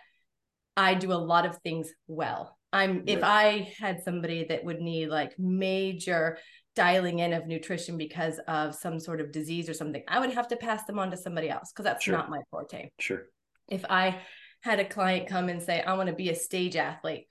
i 0.78 0.94
do 0.94 1.12
a 1.12 1.14
lot 1.14 1.46
of 1.46 1.58
things 1.58 1.90
well 2.08 2.58
i'm 2.72 2.98
right. 2.98 3.04
if 3.08 3.24
i 3.24 3.70
had 3.78 4.02
somebody 4.02 4.46
that 4.46 4.64
would 4.64 4.80
need 4.80 5.10
like 5.10 5.38
major 5.38 6.38
dialing 6.76 7.20
in 7.20 7.34
of 7.34 7.46
nutrition 7.46 7.98
because 7.98 8.40
of 8.48 8.74
some 8.74 8.98
sort 8.98 9.20
of 9.20 9.34
disease 9.34 9.68
or 9.68 9.74
something 9.74 10.04
i 10.08 10.20
would 10.20 10.32
have 10.32 10.48
to 10.48 10.56
pass 10.56 10.86
them 10.86 10.98
on 10.98 11.12
to 11.12 11.18
somebody 11.18 11.50
else 11.50 11.72
because 11.74 11.84
that's 11.84 12.06
sure. 12.06 12.16
not 12.16 12.30
my 12.30 12.40
forte 12.50 12.90
sure 13.00 13.24
if 13.68 13.84
i 13.90 14.18
had 14.62 14.80
a 14.80 14.86
client 14.86 15.28
come 15.28 15.50
and 15.50 15.62
say 15.62 15.82
i 15.82 15.94
want 15.94 16.08
to 16.08 16.16
be 16.16 16.30
a 16.30 16.36
stage 16.36 16.78
athlete 16.78 17.26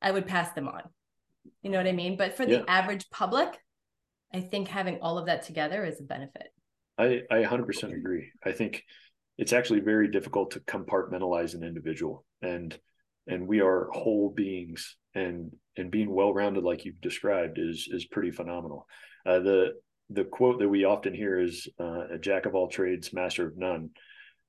i 0.00 0.10
would 0.10 0.26
pass 0.26 0.50
them 0.52 0.66
on 0.66 0.82
you 1.64 1.70
know 1.70 1.78
what 1.78 1.86
I 1.86 1.92
mean? 1.92 2.16
But 2.16 2.36
for 2.36 2.44
the 2.44 2.58
yeah. 2.58 2.64
average 2.68 3.08
public, 3.10 3.58
I 4.32 4.40
think 4.40 4.68
having 4.68 4.98
all 5.00 5.18
of 5.18 5.26
that 5.26 5.42
together 5.42 5.84
is 5.84 5.98
a 5.98 6.04
benefit. 6.04 6.48
I, 6.98 7.22
I 7.30 7.42
100% 7.42 7.92
agree. 7.92 8.30
I 8.44 8.52
think 8.52 8.84
it's 9.38 9.52
actually 9.52 9.80
very 9.80 10.08
difficult 10.10 10.52
to 10.52 10.60
compartmentalize 10.60 11.54
an 11.54 11.64
individual 11.64 12.24
and 12.40 12.78
and 13.26 13.48
we 13.48 13.60
are 13.60 13.88
whole 13.90 14.30
beings 14.30 14.96
and 15.14 15.50
and 15.76 15.90
being 15.90 16.14
well-rounded 16.14 16.62
like 16.62 16.84
you've 16.84 17.00
described 17.00 17.58
is 17.58 17.88
is 17.90 18.04
pretty 18.04 18.30
phenomenal. 18.30 18.86
Uh, 19.26 19.38
the 19.38 19.72
the 20.10 20.24
quote 20.24 20.58
that 20.58 20.68
we 20.68 20.84
often 20.84 21.14
hear 21.14 21.40
is 21.40 21.66
uh, 21.80 22.08
a 22.12 22.18
jack 22.18 22.44
of 22.44 22.54
all 22.54 22.68
trades, 22.68 23.14
master 23.14 23.46
of 23.46 23.56
none. 23.56 23.90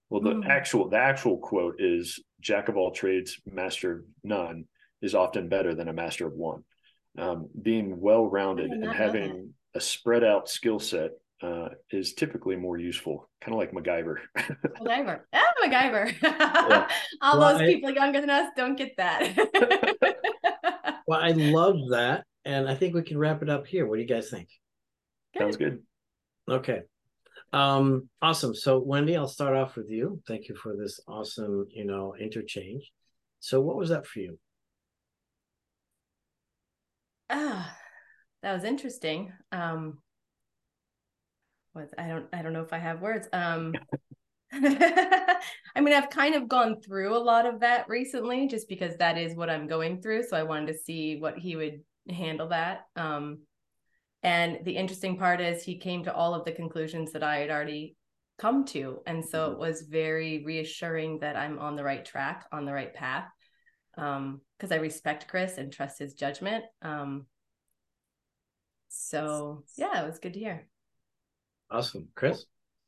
Well, 0.09 0.21
the 0.21 0.33
mm. 0.33 0.47
actual 0.47 0.89
the 0.89 0.97
actual 0.97 1.37
quote 1.37 1.75
is 1.79 2.19
jack 2.41 2.67
of 2.67 2.75
all 2.75 2.91
trades, 2.91 3.39
master 3.45 3.93
of 3.93 4.01
none 4.23 4.65
is 5.01 5.15
often 5.15 5.47
better 5.47 5.73
than 5.73 5.87
a 5.87 5.93
master 5.93 6.27
of 6.27 6.33
one 6.33 6.63
um, 7.17 7.49
being 7.61 7.99
well 7.99 8.25
rounded 8.25 8.71
and 8.71 8.85
having 8.91 9.53
a 9.73 9.81
spread 9.81 10.23
out 10.23 10.49
skill 10.49 10.79
set 10.79 11.11
uh, 11.41 11.69
is 11.91 12.13
typically 12.13 12.55
more 12.55 12.77
useful, 12.77 13.29
kind 13.41 13.53
of 13.53 13.59
like 13.59 13.71
MacGyver. 13.71 14.17
MacGyver. 14.81 15.21
Ah, 15.33 15.53
MacGyver. 15.63 16.21
Yeah. 16.21 16.87
All 17.21 17.39
well, 17.39 17.53
those 17.53 17.61
I, 17.61 17.65
people 17.65 17.91
younger 17.91 18.21
than 18.21 18.29
us 18.29 18.51
don't 18.55 18.77
get 18.77 18.95
that. 18.97 19.35
well, 21.07 21.19
I 21.19 21.31
love 21.31 21.89
that. 21.89 22.25
And 22.45 22.69
I 22.69 22.75
think 22.75 22.93
we 22.93 23.01
can 23.01 23.17
wrap 23.17 23.41
it 23.41 23.49
up 23.49 23.65
here. 23.65 23.87
What 23.87 23.95
do 23.95 24.01
you 24.01 24.07
guys 24.07 24.29
think? 24.29 24.49
Good. 25.33 25.41
Sounds 25.41 25.57
good. 25.57 25.81
Okay. 26.49 26.81
Um, 27.51 28.09
awesome. 28.21 28.53
So 28.53 28.79
Wendy, 28.79 29.17
I'll 29.17 29.27
start 29.27 29.55
off 29.55 29.75
with 29.75 29.89
you. 29.89 30.21
Thank 30.27 30.47
you 30.47 30.55
for 30.55 30.75
this 30.75 30.99
awesome, 31.07 31.67
you 31.71 31.85
know, 31.85 32.15
interchange. 32.19 32.91
So 33.39 33.61
what 33.61 33.77
was 33.77 33.89
that 33.89 34.05
for 34.05 34.19
you? 34.19 34.37
Ah, 37.35 37.77
that 38.41 38.53
was 38.53 38.63
interesting. 38.63 39.31
Um, 39.51 39.99
was 41.73 41.89
I 41.97 42.07
don't 42.07 42.27
I 42.33 42.41
don't 42.41 42.53
know 42.53 42.63
if 42.63 42.73
I 42.73 42.77
have 42.77 43.01
words. 43.01 43.27
Um, 43.33 43.73
I 44.53 45.81
mean, 45.81 45.93
I've 45.93 46.09
kind 46.09 46.35
of 46.35 46.47
gone 46.47 46.81
through 46.81 47.15
a 47.15 47.19
lot 47.19 47.45
of 47.45 47.59
that 47.59 47.89
recently, 47.89 48.47
just 48.47 48.69
because 48.69 48.95
that 48.97 49.17
is 49.17 49.35
what 49.35 49.49
I'm 49.49 49.67
going 49.67 50.01
through. 50.01 50.23
So 50.23 50.37
I 50.37 50.43
wanted 50.43 50.67
to 50.67 50.79
see 50.79 51.17
what 51.17 51.37
he 51.37 51.55
would 51.55 51.81
handle 52.09 52.47
that. 52.49 52.85
Um, 52.95 53.39
and 54.23 54.59
the 54.63 54.77
interesting 54.77 55.17
part 55.17 55.41
is 55.41 55.61
he 55.61 55.77
came 55.77 56.03
to 56.05 56.13
all 56.13 56.33
of 56.33 56.45
the 56.45 56.51
conclusions 56.51 57.11
that 57.11 57.23
I 57.23 57.37
had 57.37 57.51
already 57.51 57.97
come 58.37 58.65
to, 58.65 59.01
and 59.05 59.23
so 59.23 59.45
it 59.45 59.49
mm-hmm. 59.51 59.59
was 59.59 59.81
very 59.81 60.43
reassuring 60.45 61.19
that 61.19 61.35
I'm 61.35 61.59
on 61.59 61.75
the 61.75 61.83
right 61.83 62.05
track, 62.05 62.45
on 62.51 62.65
the 62.65 62.73
right 62.73 62.93
path 62.93 63.25
because 63.95 64.71
I 64.71 64.75
respect 64.75 65.27
Chris 65.27 65.57
and 65.57 65.71
trust 65.71 65.99
his 65.99 66.13
judgment. 66.13 66.65
Um 66.81 67.25
so 68.89 69.63
yeah, 69.77 70.03
it 70.03 70.07
was 70.07 70.19
good 70.19 70.33
to 70.33 70.39
hear. 70.39 70.67
Awesome. 71.69 72.09
Chris, 72.15 72.45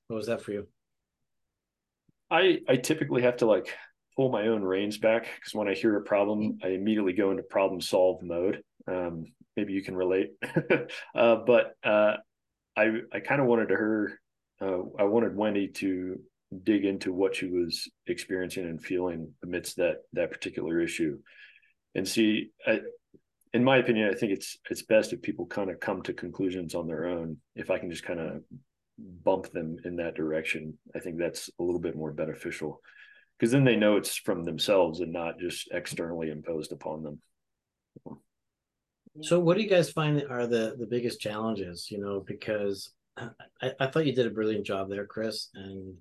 what 0.07 0.17
was 0.17 0.27
that 0.27 0.41
for 0.41 0.51
you? 0.51 0.67
I 2.29 2.59
I 2.67 2.77
typically 2.77 3.23
have 3.23 3.37
to 3.37 3.45
like 3.45 3.73
pull 4.15 4.31
my 4.31 4.47
own 4.47 4.63
reins 4.63 4.97
back 4.97 5.27
because 5.35 5.53
when 5.53 5.67
I 5.67 5.73
hear 5.73 5.95
a 5.97 6.01
problem, 6.01 6.39
mm-hmm. 6.39 6.65
I 6.65 6.69
immediately 6.71 7.13
go 7.13 7.31
into 7.31 7.43
problem 7.43 7.81
solve 7.81 8.21
mode. 8.21 8.61
Um, 8.87 9.25
maybe 9.55 9.73
you 9.73 9.83
can 9.83 9.95
relate. 9.95 10.31
uh, 11.15 11.35
but 11.45 11.75
uh, 11.83 12.17
I 12.75 12.91
I 13.13 13.19
kind 13.19 13.41
of 13.41 13.47
wanted 13.47 13.69
to 13.69 13.75
her 13.75 14.19
uh, 14.61 14.79
I 14.97 15.03
wanted 15.03 15.35
Wendy 15.35 15.67
to 15.67 16.19
dig 16.63 16.85
into 16.85 17.11
what 17.11 17.35
she 17.35 17.47
was 17.47 17.89
experiencing 18.07 18.65
and 18.65 18.81
feeling 18.81 19.33
amidst 19.43 19.77
that 19.77 19.97
that 20.13 20.31
particular 20.31 20.79
issue. 20.79 21.19
And 21.95 22.07
see 22.07 22.51
I, 22.65 22.81
in 23.53 23.63
my 23.63 23.77
opinion 23.77 24.09
i 24.09 24.17
think 24.17 24.31
it's 24.31 24.57
it's 24.69 24.83
best 24.83 25.13
if 25.13 25.21
people 25.21 25.45
kind 25.45 25.69
of 25.69 25.79
come 25.79 26.01
to 26.03 26.13
conclusions 26.13 26.75
on 26.75 26.87
their 26.87 27.07
own. 27.07 27.37
If 27.55 27.69
i 27.69 27.77
can 27.77 27.91
just 27.91 28.05
kind 28.05 28.19
of 28.19 28.43
bump 28.97 29.51
them 29.51 29.77
in 29.85 29.97
that 29.97 30.15
direction 30.15 30.75
i 30.95 30.99
think 30.99 31.17
that's 31.17 31.51
a 31.59 31.63
little 31.63 31.81
bit 31.81 31.95
more 31.95 32.11
beneficial. 32.11 32.81
Because 33.37 33.51
then 33.51 33.65
they 33.65 33.75
know 33.75 33.97
it's 33.97 34.15
from 34.15 34.43
themselves 34.43 34.99
and 34.99 35.13
not 35.13 35.37
just 35.37 35.69
externally 35.71 36.31
imposed 36.31 36.71
upon 36.71 37.03
them. 37.03 37.21
So 39.21 39.39
what 39.39 39.57
do 39.57 39.63
you 39.63 39.69
guys 39.69 39.91
find 39.91 40.23
are 40.29 40.47
the 40.47 40.75
the 40.79 40.87
biggest 40.87 41.19
challenges 41.19 41.91
you 41.91 41.99
know 41.99 42.23
because 42.25 42.93
I, 43.17 43.73
I 43.79 43.87
thought 43.87 44.05
you 44.05 44.15
did 44.15 44.27
a 44.27 44.31
brilliant 44.31 44.65
job 44.65 44.89
there 44.89 45.05
chris 45.05 45.49
and 45.53 45.97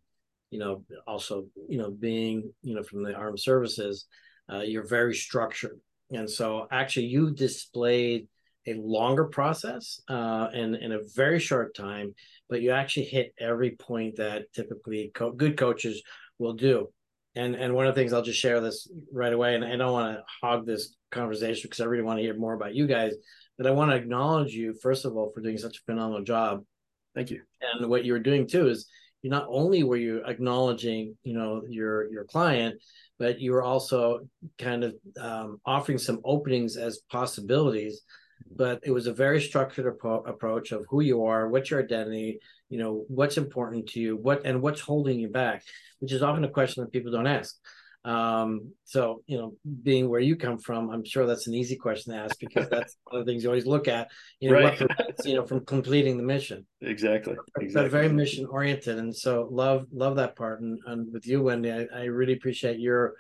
you 0.57 0.63
know, 0.65 0.83
also, 1.07 1.45
you 1.69 1.77
know, 1.77 1.91
being, 1.91 2.51
you 2.63 2.75
know, 2.75 2.83
from 2.83 3.03
the 3.03 3.13
armed 3.13 3.39
services, 3.39 4.07
uh, 4.51 4.61
you're 4.61 4.87
very 4.87 5.15
structured. 5.15 5.79
and 6.11 6.31
so 6.31 6.67
actually 6.71 7.07
you 7.07 7.31
displayed 7.31 8.27
a 8.67 8.75
longer 8.75 9.27
process 9.27 10.01
uh, 10.09 10.49
in 10.55 10.75
in 10.75 10.93
a 10.93 11.01
very 11.15 11.39
short 11.39 11.75
time, 11.75 12.15
but 12.49 12.63
you 12.63 12.71
actually 12.71 13.05
hit 13.05 13.35
every 13.39 13.73
point 13.73 14.17
that 14.17 14.51
typically 14.55 15.11
co- 15.15 15.37
good 15.43 15.59
coaches 15.59 16.03
will 16.39 16.55
do. 16.55 16.89
And 17.35 17.55
and 17.55 17.75
one 17.75 17.87
of 17.87 17.95
the 17.95 18.01
things 18.01 18.13
I'll 18.13 18.23
just 18.23 18.41
share 18.41 18.61
this 18.63 18.89
right 19.13 19.35
away, 19.35 19.55
and 19.55 19.65
I 19.65 19.77
don't 19.77 19.93
want 19.93 20.17
to 20.17 20.25
hog 20.41 20.67
this 20.67 20.97
conversation 21.11 21.65
because 21.65 21.81
I 21.81 21.85
really 21.85 22.03
want 22.09 22.19
to 22.19 22.23
hear 22.23 22.37
more 22.37 22.55
about 22.55 22.75
you 22.75 22.87
guys, 22.87 23.13
but 23.59 23.67
I 23.67 23.73
want 23.73 23.91
to 23.91 23.97
acknowledge 23.97 24.53
you 24.53 24.75
first 24.83 25.05
of 25.05 25.17
all 25.17 25.31
for 25.35 25.43
doing 25.43 25.59
such 25.59 25.77
a 25.77 25.85
phenomenal 25.87 26.25
job. 26.25 26.65
Thank 27.15 27.31
you. 27.31 27.43
And 27.61 27.89
what 27.91 28.05
you're 28.05 28.29
doing 28.31 28.47
too 28.47 28.69
is 28.69 28.79
you 28.79 28.87
not 29.29 29.47
only 29.49 29.83
were 29.83 29.97
you 29.97 30.23
acknowledging 30.27 31.17
you 31.25 31.35
know 31.35 31.63
your 31.69 32.11
your 32.11 32.25
client 32.25 32.81
but 33.19 33.41
you 33.41 33.53
were 33.53 33.63
also 33.63 34.21
kind 34.59 34.85
of 34.85 34.95
um, 35.21 35.61
offering 35.65 35.99
some 35.99 36.21
openings 36.25 36.77
as 36.77 36.99
possibilities. 37.11 38.03
But 38.55 38.81
it 38.85 38.91
was 38.91 39.07
a 39.07 39.13
very 39.13 39.41
structured 39.41 39.87
approach 39.87 40.71
of 40.71 40.87
who 40.89 41.01
you 41.01 41.25
are 41.25 41.49
what's 41.49 41.71
your 41.71 41.83
identity 41.83 42.39
you 42.69 42.79
know 42.79 43.05
what's 43.09 43.39
important 43.39 43.89
to 43.89 44.01
you 44.01 44.17
what 44.17 44.43
and 44.45 44.63
what's 44.63 44.81
holding 44.81 45.19
you 45.19 45.29
back 45.29 45.63
which 46.01 46.13
is 46.13 46.23
often 46.23 46.45
a 46.45 46.49
question 46.49 46.83
that 46.83 46.93
people 46.93 47.11
don't 47.11 47.27
ask 47.27 47.57
um, 48.07 48.73
so 48.85 49.23
you 49.27 49.37
know 49.37 49.53
being 49.83 50.09
where 50.09 50.21
you 50.21 50.37
come 50.37 50.59
from 50.59 50.91
i'm 50.91 51.05
sure 51.05 51.27
that's 51.27 51.49
an 51.49 51.55
easy 51.55 51.77
question 51.77 52.13
to 52.13 52.19
ask 52.19 52.39
because 52.39 52.69
that's 52.69 52.97
one 53.05 53.21
of 53.21 53.27
the 53.27 53.31
things 53.31 53.43
you 53.43 53.51
always 53.51 53.67
look 53.67 53.89
at 53.89 54.09
you 54.41 54.51
know 54.51 54.57
right. 54.57 54.81
what 54.81 55.27
you 55.27 55.35
know 55.35 55.45
from 55.45 55.65
completing 55.65 56.17
the 56.17 56.23
mission. 56.23 56.67
Exactly. 56.81 57.37
Exactly 57.61 57.83
but 57.83 57.91
very 57.91 58.09
mission 58.09 58.47
oriented. 58.47 58.99
And 58.99 59.15
so 59.15 59.49
love 59.51 59.87
love 59.93 60.17
that 60.17 60.37
part. 60.37 60.61
And, 60.61 60.79
and 60.87 61.13
with 61.13 61.27
you 61.27 61.43
wendy 61.43 61.73
I, 61.73 61.87
I 61.95 62.05
really 62.05 62.35
appreciate 62.35 62.79
your 62.79 63.15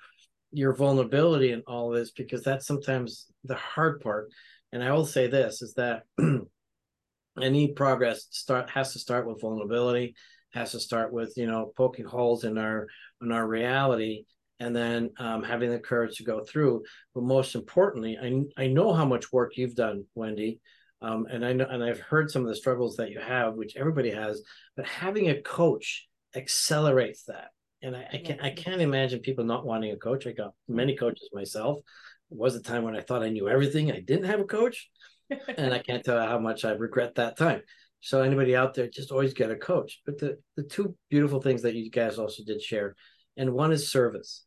your 0.52 0.75
vulnerability 0.75 1.52
in 1.52 1.62
all 1.66 1.90
this 1.90 2.12
because 2.12 2.43
that's 2.43 2.66
sometimes 2.66 3.26
the 3.45 3.55
hard 3.55 4.00
part. 4.00 4.31
And 4.73 4.83
I 4.83 4.93
will 4.93 5.07
say 5.07 5.26
this 5.26 5.62
is 5.62 5.75
that 5.75 6.02
any 7.43 7.69
progress 7.73 8.26
start 8.31 8.71
has 8.71 8.93
to 8.93 8.99
start 8.99 9.26
with 9.26 9.40
vulnerability, 9.40 10.14
has 10.52 10.73
to 10.73 10.81
start 10.81 11.12
with 11.12 11.35
you 11.37 11.47
know 11.47 11.73
poking 11.76 12.07
holes 12.07 12.45
in 12.45 12.59
our 12.59 12.87
in 13.23 13.33
our 13.33 13.47
reality, 13.47 14.25
and 14.61 14.75
then 14.75 15.11
um, 15.19 15.43
having 15.43 15.71
the 15.71 15.79
courage 15.79 16.17
to 16.17 16.25
go 16.25 16.43
through. 16.43 16.83
But 17.15 17.25
most 17.25 17.55
importantly, 17.55 18.19
I 18.21 18.63
I 18.63 18.67
know 18.69 18.93
how 18.93 19.05
much 19.05 19.33
work 19.33 19.57
you've 19.57 19.75
done, 19.75 20.05
Wendy. 20.15 20.61
Um, 21.03 21.27
and 21.31 21.45
I 21.45 21.53
know, 21.53 21.67
and 21.69 21.85
I've 21.85 22.01
heard 22.01 22.31
some 22.31 22.43
of 22.43 22.49
the 22.49 22.57
struggles 22.57 22.97
that 22.97 23.11
you 23.11 23.21
have, 23.21 23.55
which 23.55 23.77
everybody 23.77 24.11
has. 24.11 24.43
But 24.77 24.87
having 24.87 25.29
a 25.29 25.43
coach 25.43 26.09
accelerates 26.35 27.25
that, 27.25 27.49
and 27.83 27.95
I, 27.95 28.09
I 28.15 28.19
can 28.19 28.41
I 28.41 28.51
can't 28.51 28.81
imagine 28.81 29.21
people 29.21 29.45
not 29.45 29.67
wanting 29.67 29.93
a 29.93 29.97
coach. 29.97 30.27
I 30.27 30.33
got 30.33 30.55
many 30.69 30.97
coaches 30.97 31.29
myself, 31.33 31.81
was 32.31 32.55
a 32.55 32.63
time 32.63 32.83
when 32.83 32.97
I 32.97 33.03
thought 33.03 33.23
I 33.23 33.29
knew 33.29 33.49
everything. 33.49 33.93
I 33.93 34.01
didn't 34.01 34.25
have 34.25 34.41
a 34.41 34.45
coach, 34.45 34.89
and 35.31 35.73
I 35.75 35.81
can't 35.81 36.03
tell 36.03 36.21
you 36.21 36.29
how 36.29 36.39
much 36.39 36.65
I 36.65 36.71
regret 36.71 37.17
that 37.17 37.37
time. 37.37 37.61
So 38.01 38.23
anybody 38.23 38.57
out 38.57 38.73
there, 38.73 38.89
just 38.89 39.11
always 39.11 39.35
get 39.35 39.51
a 39.51 39.57
coach. 39.57 40.01
But 40.07 40.19
the 40.19 40.39
the 40.57 40.63
two 40.63 40.97
beautiful 41.11 41.43
things 41.43 41.61
that 41.63 41.75
you 41.75 41.91
guys 41.91 42.19
also 42.19 42.43
did 42.43 42.63
share, 42.63 42.97
and 43.37 43.53
one 43.53 43.71
is 43.71 43.91
service. 43.91 44.46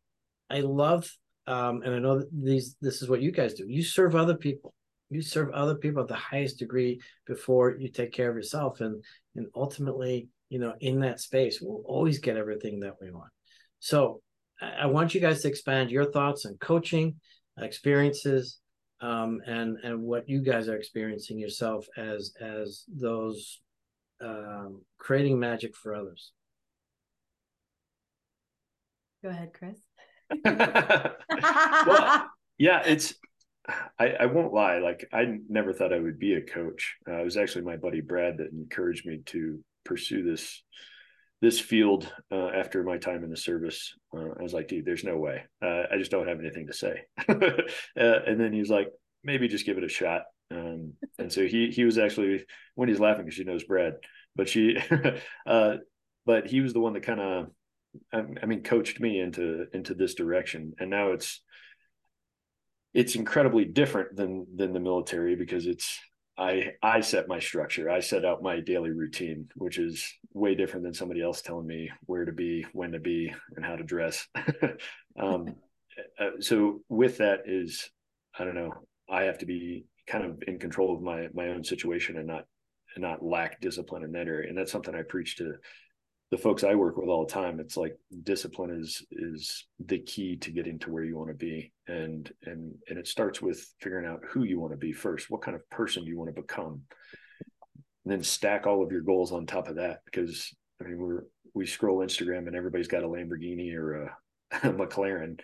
I 0.50 0.62
love, 0.62 1.10
um, 1.48 1.82
and 1.84 1.94
I 1.94 2.00
know 2.00 2.24
these. 2.32 2.75
This 2.82 3.01
is 3.01 3.10
what 3.10 3.22
you 3.22 3.32
guys 3.32 3.53
do. 3.53 3.65
You 3.68 3.84
serve 3.84 4.15
other 4.15 4.36
people. 4.36 4.74
You 5.10 5.22
serve 5.22 5.50
other 5.51 5.75
people 5.75 6.03
at 6.03 6.08
the 6.08 6.15
highest 6.15 6.60
degree 6.60 7.01
before 7.25 7.75
you 7.77 7.89
take 7.89 8.12
care 8.12 8.29
of 8.29 8.36
yourself, 8.36 8.82
and 8.82 9.03
and 9.36 9.48
ultimately, 9.56 10.29
you 10.50 10.60
know, 10.60 10.74
in 10.79 11.00
that 11.01 11.20
space, 11.20 11.60
we'll 11.62 11.84
always 11.86 12.20
get 12.20 12.38
everything 12.38 12.79
that 12.82 12.96
we 13.01 13.12
want. 13.12 13.32
So 13.79 14.22
I 14.62 14.88
want 14.88 15.15
you 15.15 15.22
guys 15.22 15.41
to 15.41 15.48
expand 15.48 15.89
your 15.89 16.12
thoughts 16.12 16.46
on 16.46 16.58
coaching 16.60 17.15
experiences 17.58 18.60
um, 19.01 19.39
and 19.46 19.77
and 19.84 20.01
what 20.01 20.27
you 20.27 20.41
guys 20.41 20.68
are 20.68 20.75
experiencing 20.75 21.39
yourself 21.39 21.86
as 21.98 22.34
as 22.41 22.84
those 22.88 23.62
um, 24.22 24.82
creating 24.98 25.39
magic 25.39 25.75
for 25.75 25.96
others. 25.96 26.32
Go 29.24 29.29
ahead, 29.29 29.51
Chris. 29.53 29.88
well, 30.45 32.29
yeah, 32.57 32.81
it's. 32.86 33.13
I, 34.00 34.07
I 34.21 34.25
won't 34.25 34.53
lie. 34.53 34.79
Like 34.79 35.07
I 35.13 35.25
never 35.48 35.74
thought 35.74 35.93
I 35.93 36.00
would 36.00 36.17
be 36.17 36.33
a 36.33 36.41
coach. 36.41 36.95
Uh, 37.08 37.19
it 37.21 37.23
was 37.23 37.38
actually 37.38 37.65
my 37.65 37.77
buddy 37.77 38.01
Brad 38.01 38.38
that 38.38 38.51
encouraged 38.51 39.06
me 39.06 39.21
to 39.27 39.63
pursue 39.86 40.23
this 40.23 40.63
this 41.41 41.60
field 41.60 42.12
uh, 42.32 42.49
after 42.49 42.84
my 42.84 42.97
time 42.97 43.23
in 43.23 43.30
the 43.30 43.38
service. 43.38 43.95
Uh, 44.15 44.32
I 44.39 44.43
was 44.43 44.54
like, 44.54 44.67
dude, 44.67 44.86
there's 44.86 45.04
no 45.04 45.17
way. 45.17 45.43
Uh, 45.62 45.84
I 45.91 45.97
just 45.97 46.12
don't 46.12 46.27
have 46.27 46.39
anything 46.39 46.67
to 46.67 46.73
say. 46.73 47.04
Uh, 47.99 48.19
and 48.25 48.39
then 48.39 48.54
he's 48.54 48.69
like, 48.69 48.88
maybe 49.23 49.47
just 49.47 49.65
give 49.65 49.77
it 49.77 49.84
a 49.84 49.89
shot. 49.89 50.23
Um, 50.51 50.93
and 51.17 51.32
so 51.32 51.45
he 51.45 51.69
he 51.69 51.84
was 51.84 51.97
actually 51.97 52.45
when 52.75 52.88
he's 52.88 52.99
laughing 52.99 53.25
because 53.25 53.36
she 53.36 53.43
knows 53.43 53.63
Brad, 53.63 53.93
but 54.36 54.47
she, 54.47 54.77
uh, 55.45 55.75
but 56.25 56.47
he 56.47 56.62
was 56.62 56.73
the 56.73 56.80
one 56.80 56.93
that 56.93 57.04
kind 57.04 57.19
of, 57.19 57.47
I, 58.13 58.45
mean, 58.45 58.63
coached 58.63 58.99
me 58.99 59.19
into 59.19 59.65
into 59.73 59.93
this 59.93 60.13
direction. 60.13 60.73
And 60.80 60.89
now 60.89 61.12
it's 61.12 61.41
it's 62.93 63.15
incredibly 63.15 63.65
different 63.65 64.15
than 64.15 64.47
than 64.56 64.73
the 64.73 64.80
military 64.80 65.36
because 65.36 65.65
it's 65.65 65.99
I 66.38 66.71
I 66.82 67.02
set 67.02 67.28
my 67.28 67.39
structure. 67.39 67.89
I 67.89 67.99
set 67.99 68.25
out 68.25 68.41
my 68.41 68.60
daily 68.60 68.91
routine, 68.91 69.49
which 69.56 69.78
is 69.78 70.08
way 70.34 70.56
different 70.56 70.84
than 70.84 70.93
somebody 70.93 71.21
else 71.21 71.41
telling 71.41 71.67
me 71.67 71.89
where 72.06 72.25
to 72.25 72.32
be, 72.32 72.65
when 72.73 72.93
to 72.93 72.99
be, 72.99 73.34
and 73.56 73.65
how 73.65 73.75
to 73.75 73.84
dress. 73.84 74.28
um, 75.19 75.56
uh, 76.19 76.30
so 76.39 76.82
with 76.88 77.17
that 77.17 77.41
is, 77.45 77.89
I 78.38 78.45
don't 78.45 78.56
know, 78.56 78.73
I 79.10 79.23
have 79.23 79.39
to 79.39 79.45
be 79.45 79.86
kind 80.08 80.23
of 80.23 80.41
in 80.47 80.60
control 80.60 80.95
of 80.95 81.02
my 81.02 81.28
my 81.34 81.49
own 81.49 81.63
situation 81.63 82.17
and 82.17 82.28
not 82.28 82.45
and 82.95 83.04
not 83.04 83.23
lack 83.23 83.62
discipline 83.62 84.04
in 84.04 84.12
that 84.13 84.28
area. 84.28 84.49
And 84.49 84.58
that's 84.58 84.71
something 84.71 84.95
I 84.95 85.04
preach 85.04 85.38
to 85.38 85.56
the 86.32 86.38
folks 86.38 86.63
I 86.63 86.76
work 86.76 86.96
with 86.98 87.10
all 87.10 87.26
the 87.26 87.34
time, 87.34 87.60
it's 87.60 87.76
like 87.76 87.98
discipline 88.24 88.70
is 88.70 89.04
is 89.12 89.65
the 89.84 90.00
key 90.00 90.38
to 90.38 90.52
getting 90.52 90.78
to 90.80 90.92
where 90.92 91.04
you 91.04 91.18
want 91.18 91.30
to 91.30 91.36
be, 91.36 91.74
and 91.88 92.32
and 92.44 92.76
and 92.88 93.00
it 93.00 93.08
starts 93.08 93.42
with 93.42 93.65
figuring 93.80 94.06
out 94.06 94.22
who 94.28 94.44
you 94.44 94.60
want 94.60 94.72
to 94.74 94.78
be 94.78 94.92
first. 94.92 95.32
What 95.32 95.42
kind 95.42 95.56
of 95.56 95.68
person 95.72 96.04
do 96.04 96.10
you 96.10 96.18
want 96.18 96.34
to 96.34 96.42
become? 96.42 96.82
And 98.06 98.13
then 98.13 98.24
stack 98.24 98.68
all 98.68 98.84
of 98.84 98.92
your 98.92 99.02
goals 99.02 99.32
on 99.32 99.46
top 99.46 99.70
of 99.70 99.78
that, 99.78 100.02
because 100.06 100.56
I 100.80 100.86
mean 100.86 101.00
we're 101.00 101.24
we 101.56 101.65
scroll 101.65 102.06
Instagram 102.06 102.46
and 102.46 102.56
everybody's 102.56 102.88
got 102.88 103.04
a 103.04 103.08
Lamborghini 103.08 103.74
or 103.74 104.04
a, 104.04 104.18
a 104.63 104.72
McLaren, 104.72 105.39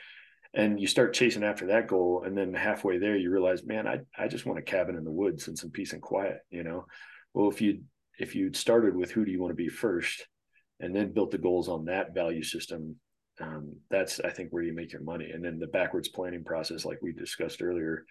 and 0.54 0.80
you 0.80 0.86
start 0.86 1.16
chasing 1.16 1.44
after 1.44 1.68
that 1.68 1.88
goal, 1.88 2.24
and 2.28 2.38
then 2.38 2.54
halfway 2.54 3.00
there 3.00 3.18
you 3.18 3.32
realize, 3.32 3.66
man, 3.66 3.88
I 3.88 4.02
I 4.16 4.28
just 4.28 4.46
want 4.46 4.60
a 4.60 4.62
cabin 4.62 4.98
in 4.98 5.04
the 5.04 5.12
woods 5.12 5.48
and 5.48 5.58
some 5.58 5.72
peace 5.72 5.94
and 5.94 6.02
quiet, 6.02 6.42
you 6.52 6.64
know. 6.64 6.86
Well, 7.34 7.50
if 7.50 7.60
you 7.60 7.82
if 8.20 8.36
you 8.36 8.54
started 8.54 8.96
with 8.96 9.10
who 9.10 9.26
do 9.26 9.32
you 9.32 9.42
want 9.42 9.50
to 9.50 9.56
be 9.56 9.68
first 9.68 10.28
and 10.80 10.96
then 10.96 11.14
built 11.14 11.32
the 11.32 11.38
goals 11.38 11.70
on 11.70 11.86
that 11.86 12.14
value 12.14 12.44
system 12.44 12.96
um, 13.42 13.76
that's 13.90 14.20
i 14.22 14.30
think 14.30 14.50
where 14.52 14.64
you 14.64 14.74
make 14.74 14.94
your 14.94 15.02
money. 15.02 15.32
And 15.32 15.44
then 15.44 15.60
the 15.60 15.68
backwards 15.68 16.08
planning 16.08 16.44
process 16.44 16.86
like 16.86 17.00
we 17.02 17.12
discussed 17.12 17.62
earlier 17.62 18.06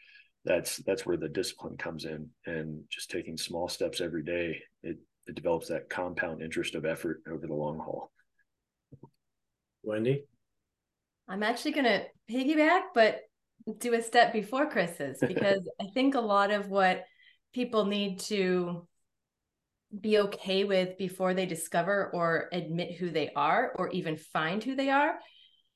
that's 0.45 0.79
that's 0.79 1.07
where 1.07 1.17
the 1.17 1.29
discipline 1.29 1.77
comes 1.77 2.05
in 2.05 2.29
and 2.47 2.83
just 2.91 3.11
taking 3.11 3.37
small 3.37 3.69
steps 3.69 4.01
every 4.01 4.23
day 4.23 4.61
it 4.83 4.99
it 5.27 5.35
develops 5.35 5.69
that 5.69 5.89
compound 5.89 6.43
interest 6.43 6.75
of 6.75 6.85
effort 6.85 7.23
over 7.31 7.47
the 7.47 7.55
long 7.55 7.79
haul. 7.79 8.11
Wendy? 9.83 10.25
I'm 11.27 11.43
actually 11.43 11.73
going 11.73 11.87
to 11.87 12.05
piggyback 12.31 12.83
but 12.95 13.21
do 13.79 13.95
a 13.95 14.03
step 14.03 14.33
before 14.33 14.69
chris's 14.69 15.19
because 15.27 15.67
i 15.81 15.87
think 15.95 16.15
a 16.15 16.21
lot 16.21 16.51
of 16.51 16.69
what 16.69 17.05
people 17.55 17.87
need 17.87 18.21
to 18.21 18.87
be 20.01 20.19
okay 20.19 20.65
with 20.65 20.99
before 20.99 21.35
they 21.35 21.47
discover 21.47 22.11
or 22.13 22.49
admit 22.53 22.97
who 22.97 23.11
they 23.11 23.31
are 23.37 23.73
or 23.77 23.91
even 23.91 24.17
find 24.17 24.63
who 24.63 24.75
they 24.75 24.91
are 24.91 25.19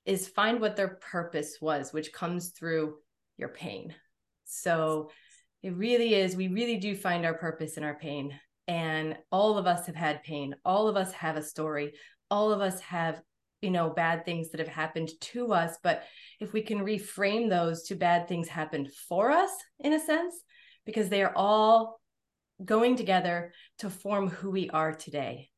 is 0.07 0.29
find 0.29 0.61
what 0.61 0.77
their 0.77 0.99
purpose 1.11 1.59
was 1.61 1.93
which 1.93 2.13
comes 2.13 2.49
through 2.51 2.97
your 3.37 3.51
pain. 3.51 3.95
So 4.45 5.11
it 5.63 5.75
really 5.75 6.15
is 6.15 6.37
we 6.37 6.49
really 6.49 6.79
do 6.79 6.97
find 6.97 7.27
our 7.27 7.35
purpose 7.35 7.77
in 7.77 7.85
our 7.85 7.99
pain. 7.99 8.39
And 8.67 9.17
all 9.31 9.59
of 9.59 9.67
us 9.67 9.87
have 9.87 9.97
had 9.97 10.23
pain. 10.23 10.55
All 10.65 10.89
of 10.89 10.97
us 10.97 11.13
have 11.13 11.37
a 11.37 11.43
story. 11.43 11.93
All 12.31 12.53
of 12.53 12.61
us 12.61 12.81
have 12.81 13.21
you 13.61 13.71
know 13.71 13.91
bad 13.91 14.25
things 14.25 14.51
that 14.51 14.61
have 14.61 14.69
happened 14.69 15.11
to 15.21 15.53
us. 15.53 15.77
But 15.83 16.05
if 16.41 16.53
we 16.53 16.63
can 16.63 16.79
reframe 16.79 17.49
those 17.49 17.85
to 17.85 17.95
bad 17.95 18.29
things 18.29 18.49
happened 18.49 18.91
for 19.09 19.31
us 19.31 19.51
in 19.81 19.93
a 19.93 20.01
sense 20.01 20.35
because 20.87 21.09
they 21.09 21.23
are 21.23 21.33
all 21.35 21.98
going 22.65 22.97
together 22.97 23.53
to 23.79 23.91
form 23.91 24.29
who 24.29 24.51
we 24.51 24.71
are 24.71 24.93
today. 24.93 25.51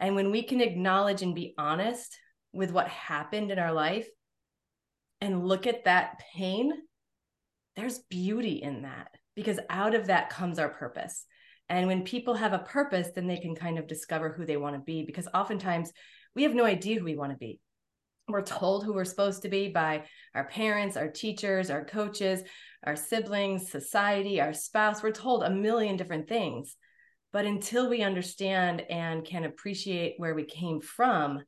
And 0.00 0.14
when 0.14 0.30
we 0.30 0.42
can 0.42 0.60
acknowledge 0.60 1.22
and 1.22 1.34
be 1.34 1.54
honest 1.58 2.16
with 2.52 2.70
what 2.70 2.88
happened 2.88 3.50
in 3.50 3.58
our 3.58 3.72
life 3.72 4.08
and 5.20 5.46
look 5.46 5.66
at 5.66 5.84
that 5.84 6.20
pain, 6.34 6.72
there's 7.76 7.98
beauty 7.98 8.62
in 8.62 8.82
that 8.82 9.08
because 9.34 9.58
out 9.68 9.94
of 9.94 10.06
that 10.06 10.30
comes 10.30 10.58
our 10.58 10.68
purpose. 10.68 11.24
And 11.68 11.86
when 11.86 12.04
people 12.04 12.34
have 12.34 12.52
a 12.52 12.60
purpose, 12.60 13.08
then 13.14 13.26
they 13.26 13.38
can 13.38 13.54
kind 13.54 13.78
of 13.78 13.86
discover 13.86 14.30
who 14.30 14.46
they 14.46 14.56
want 14.56 14.76
to 14.76 14.80
be 14.80 15.04
because 15.04 15.28
oftentimes 15.34 15.92
we 16.34 16.44
have 16.44 16.54
no 16.54 16.64
idea 16.64 16.98
who 16.98 17.04
we 17.04 17.16
want 17.16 17.32
to 17.32 17.38
be. 17.38 17.60
We're 18.28 18.42
told 18.42 18.84
who 18.84 18.92
we're 18.92 19.04
supposed 19.04 19.42
to 19.42 19.48
be 19.48 19.68
by 19.68 20.04
our 20.34 20.44
parents, 20.44 20.96
our 20.96 21.08
teachers, 21.08 21.70
our 21.70 21.84
coaches, 21.84 22.42
our 22.84 22.96
siblings, 22.96 23.70
society, 23.70 24.40
our 24.40 24.52
spouse. 24.52 25.02
We're 25.02 25.12
told 25.12 25.42
a 25.42 25.50
million 25.50 25.96
different 25.96 26.28
things. 26.28 26.76
But 27.32 27.44
until 27.44 27.88
we 27.88 28.02
understand 28.02 28.82
and 28.88 29.24
can 29.24 29.44
appreciate 29.44 30.14
where 30.16 30.34
we 30.34 30.44
came 30.44 30.80
from, 30.80 31.42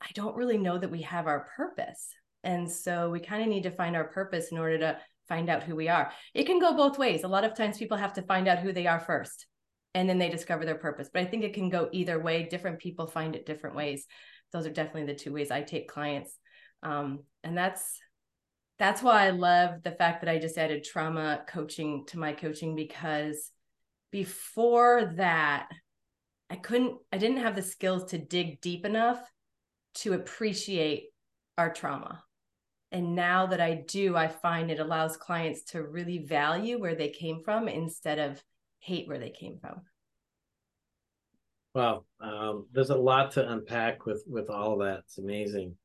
I 0.00 0.08
don't 0.14 0.36
really 0.36 0.58
know 0.58 0.78
that 0.78 0.90
we 0.90 1.02
have 1.02 1.26
our 1.26 1.48
purpose. 1.56 2.08
And 2.44 2.70
so 2.70 3.10
we 3.10 3.20
kind 3.20 3.42
of 3.42 3.48
need 3.48 3.62
to 3.64 3.70
find 3.70 3.96
our 3.96 4.08
purpose 4.08 4.48
in 4.52 4.58
order 4.58 4.78
to 4.78 4.98
find 5.28 5.48
out 5.48 5.62
who 5.62 5.74
we 5.74 5.88
are. 5.88 6.12
It 6.34 6.44
can 6.44 6.58
go 6.58 6.76
both 6.76 6.98
ways. 6.98 7.24
A 7.24 7.28
lot 7.28 7.44
of 7.44 7.56
times 7.56 7.78
people 7.78 7.96
have 7.96 8.12
to 8.14 8.22
find 8.22 8.48
out 8.48 8.58
who 8.58 8.72
they 8.72 8.86
are 8.86 9.00
first 9.00 9.46
and 9.94 10.08
then 10.08 10.18
they 10.18 10.28
discover 10.28 10.64
their 10.64 10.76
purpose. 10.76 11.08
But 11.12 11.22
I 11.22 11.24
think 11.24 11.42
it 11.42 11.54
can 11.54 11.70
go 11.70 11.88
either 11.90 12.20
way. 12.20 12.44
Different 12.44 12.78
people 12.78 13.06
find 13.06 13.34
it 13.34 13.46
different 13.46 13.76
ways. 13.76 14.06
Those 14.52 14.66
are 14.66 14.72
definitely 14.72 15.12
the 15.12 15.18
two 15.18 15.32
ways 15.32 15.50
I 15.50 15.62
take 15.62 15.88
clients. 15.88 16.36
Um, 16.82 17.20
and 17.42 17.56
that's 17.56 18.00
that's 18.78 19.02
why 19.02 19.26
I 19.26 19.30
love 19.30 19.82
the 19.82 19.92
fact 19.92 20.20
that 20.20 20.30
I 20.30 20.38
just 20.38 20.58
added 20.58 20.84
trauma 20.84 21.42
coaching 21.48 22.04
to 22.08 22.18
my 22.18 22.32
coaching 22.32 22.76
because 22.76 23.50
before 24.12 25.12
that, 25.16 25.68
I 26.50 26.56
couldn't, 26.56 26.98
I 27.12 27.18
didn't 27.18 27.38
have 27.38 27.56
the 27.56 27.62
skills 27.62 28.10
to 28.10 28.18
dig 28.18 28.60
deep 28.60 28.84
enough 28.84 29.18
to 29.96 30.12
appreciate 30.12 31.06
our 31.56 31.72
trauma. 31.72 32.22
And 32.92 33.14
now 33.14 33.46
that 33.46 33.60
I 33.60 33.82
do, 33.88 34.14
I 34.16 34.28
find 34.28 34.70
it 34.70 34.78
allows 34.78 35.16
clients 35.16 35.64
to 35.72 35.82
really 35.82 36.18
value 36.18 36.78
where 36.78 36.94
they 36.94 37.08
came 37.08 37.42
from 37.44 37.68
instead 37.68 38.18
of 38.18 38.42
hate 38.78 39.08
where 39.08 39.18
they 39.18 39.30
came 39.30 39.58
from. 39.58 39.82
Wow, 41.76 42.04
um, 42.22 42.68
there's 42.72 42.88
a 42.88 42.96
lot 42.96 43.32
to 43.32 43.46
unpack 43.52 44.06
with 44.06 44.24
with 44.26 44.48
all 44.48 44.78
that. 44.78 45.00
It's 45.00 45.18
amazing, 45.18 45.76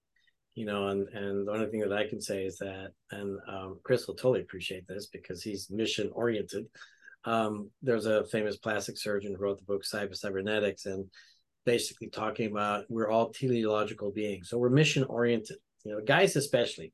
you 0.55 0.65
know. 0.65 0.87
And 0.87 1.09
and 1.09 1.45
the 1.45 1.51
only 1.51 1.67
thing 1.67 1.81
that 1.81 1.91
I 1.91 2.07
can 2.07 2.21
say 2.21 2.45
is 2.45 2.57
that, 2.59 2.93
and 3.11 3.37
um, 3.45 3.77
Chris 3.83 4.07
will 4.07 4.15
totally 4.15 4.39
appreciate 4.39 4.87
this 4.87 5.07
because 5.07 5.43
he's 5.43 5.69
mission 5.69 6.09
oriented. 6.13 6.67
Um, 7.25 7.71
there's 7.81 8.05
a 8.05 8.23
famous 8.27 8.55
plastic 8.55 8.97
surgeon 8.97 9.35
who 9.35 9.43
wrote 9.43 9.57
the 9.57 9.65
book 9.65 9.83
Psycho-Cybernetics, 9.83 10.85
and 10.85 11.07
basically 11.65 12.07
talking 12.07 12.49
about 12.49 12.85
we're 12.87 13.09
all 13.11 13.33
teleological 13.33 14.11
beings, 14.13 14.47
so 14.47 14.57
we're 14.57 14.69
mission 14.69 15.03
oriented 15.03 15.57
you 15.83 15.91
know 15.91 15.99
guys 15.99 16.37
especially 16.37 16.93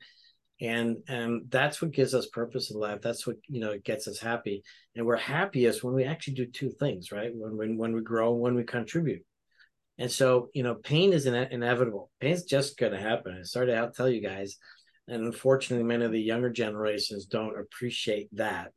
and 0.59 0.97
and 1.07 1.43
that's 1.49 1.81
what 1.81 1.91
gives 1.91 2.13
us 2.13 2.27
purpose 2.27 2.71
in 2.71 2.79
life. 2.79 3.01
That's 3.01 3.27
what 3.27 3.37
you 3.47 3.59
know 3.59 3.77
gets 3.83 4.07
us 4.07 4.19
happy. 4.19 4.63
And 4.95 5.05
we're 5.05 5.17
happiest 5.17 5.83
when 5.83 5.93
we 5.93 6.03
actually 6.03 6.33
do 6.35 6.45
two 6.47 6.71
things 6.71 7.11
right? 7.11 7.31
When 7.33 7.57
when, 7.57 7.77
when 7.77 7.93
we 7.93 8.01
grow 8.01 8.33
when 8.33 8.55
we 8.55 8.63
contribute. 8.63 9.23
And 9.99 10.11
so 10.11 10.49
you 10.53 10.63
know 10.63 10.75
pain 10.75 11.13
is 11.13 11.27
ine- 11.27 11.49
inevitable. 11.51 12.09
Pain's 12.19 12.43
just 12.43 12.77
going 12.77 12.93
to 12.93 12.99
happen. 12.99 13.37
I 13.39 13.43
started 13.43 13.75
out 13.75 13.95
tell 13.95 14.09
you 14.09 14.21
guys 14.21 14.57
and 15.07 15.25
unfortunately 15.25 15.85
many 15.85 16.05
of 16.05 16.11
the 16.11 16.19
younger 16.19 16.49
generations 16.49 17.25
don't 17.25 17.59
appreciate 17.59 18.29
that. 18.35 18.71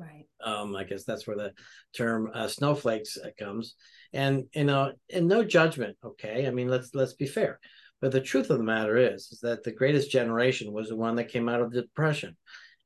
Right. 0.00 0.26
Um 0.44 0.76
i 0.76 0.84
guess 0.84 1.04
that's 1.04 1.26
where 1.26 1.36
the 1.36 1.52
term 1.96 2.30
uh, 2.32 2.48
snowflakes 2.48 3.18
uh, 3.18 3.30
comes. 3.38 3.74
And 4.12 4.44
you 4.52 4.64
know 4.64 4.92
and 5.12 5.28
no 5.28 5.44
judgment 5.44 5.96
okay? 6.04 6.48
I 6.48 6.50
mean 6.50 6.68
let's 6.68 6.92
let's 6.92 7.14
be 7.14 7.26
fair 7.26 7.60
but 8.00 8.12
the 8.12 8.20
truth 8.20 8.50
of 8.50 8.58
the 8.58 8.64
matter 8.64 8.96
is, 8.96 9.28
is 9.32 9.40
that 9.40 9.64
the 9.64 9.72
greatest 9.72 10.10
generation 10.10 10.72
was 10.72 10.88
the 10.88 10.96
one 10.96 11.16
that 11.16 11.28
came 11.28 11.48
out 11.48 11.60
of 11.60 11.70
the 11.70 11.82
depression. 11.82 12.36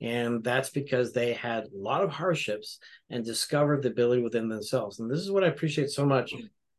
And 0.01 0.43
that's 0.43 0.71
because 0.71 1.13
they 1.13 1.33
had 1.33 1.65
a 1.65 1.69
lot 1.73 2.03
of 2.03 2.11
hardships 2.11 2.79
and 3.11 3.25
discovered 3.25 3.83
the 3.83 3.91
ability 3.91 4.23
within 4.23 4.49
themselves. 4.49 4.99
And 4.99 5.11
this 5.11 5.21
is 5.21 5.31
what 5.31 5.45
I 5.45 5.49
appreciate 5.49 5.91
so 5.91 6.05
much, 6.05 6.33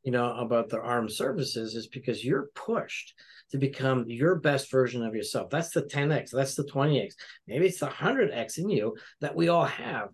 you 0.03 0.11
know, 0.11 0.35
about 0.35 0.67
the 0.67 0.81
armed 0.81 1.11
services 1.11 1.75
is 1.75 1.87
because 1.87 2.25
you're 2.25 2.49
pushed 2.53 3.13
to 3.51 3.57
become 3.57 4.03
your 4.07 4.35
best 4.35 4.69
version 4.69 5.05
of 5.05 5.15
yourself. 5.15 5.49
That's 5.49 5.71
the 5.71 5.83
10x, 5.83 6.31
that's 6.31 6.55
the 6.55 6.65
20x, 6.65 7.13
maybe 7.47 7.67
it's 7.67 7.79
the 7.79 7.87
100x 7.87 8.57
in 8.57 8.69
you 8.69 8.97
that 9.21 9.35
we 9.35 9.47
all 9.47 9.65
have 9.65 10.09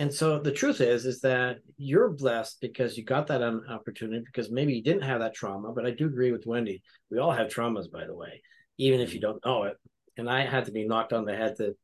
and 0.00 0.12
so 0.12 0.38
the 0.38 0.50
truth 0.50 0.80
is 0.80 1.04
is 1.04 1.20
that 1.20 1.58
you're 1.76 2.08
blessed 2.08 2.58
because 2.62 2.96
you 2.96 3.04
got 3.04 3.26
that 3.26 3.42
opportunity 3.68 4.24
because 4.24 4.50
maybe 4.50 4.72
you 4.72 4.82
didn't 4.82 5.02
have 5.02 5.20
that 5.20 5.34
trauma 5.34 5.72
but 5.72 5.84
i 5.84 5.90
do 5.90 6.06
agree 6.06 6.32
with 6.32 6.46
wendy. 6.46 6.82
We 7.10 7.18
all 7.18 7.30
have 7.30 7.48
traumas 7.48 7.90
by 7.92 8.06
the 8.06 8.16
way 8.16 8.42
even 8.78 9.00
if 9.00 9.12
you 9.12 9.20
don't 9.20 9.44
know 9.44 9.64
it. 9.64 9.76
And 10.16 10.28
i 10.28 10.40
had 10.46 10.64
to 10.64 10.72
be 10.72 10.88
knocked 10.88 11.12
on 11.12 11.26
the 11.26 11.36
head 11.36 11.56
to 11.58 11.74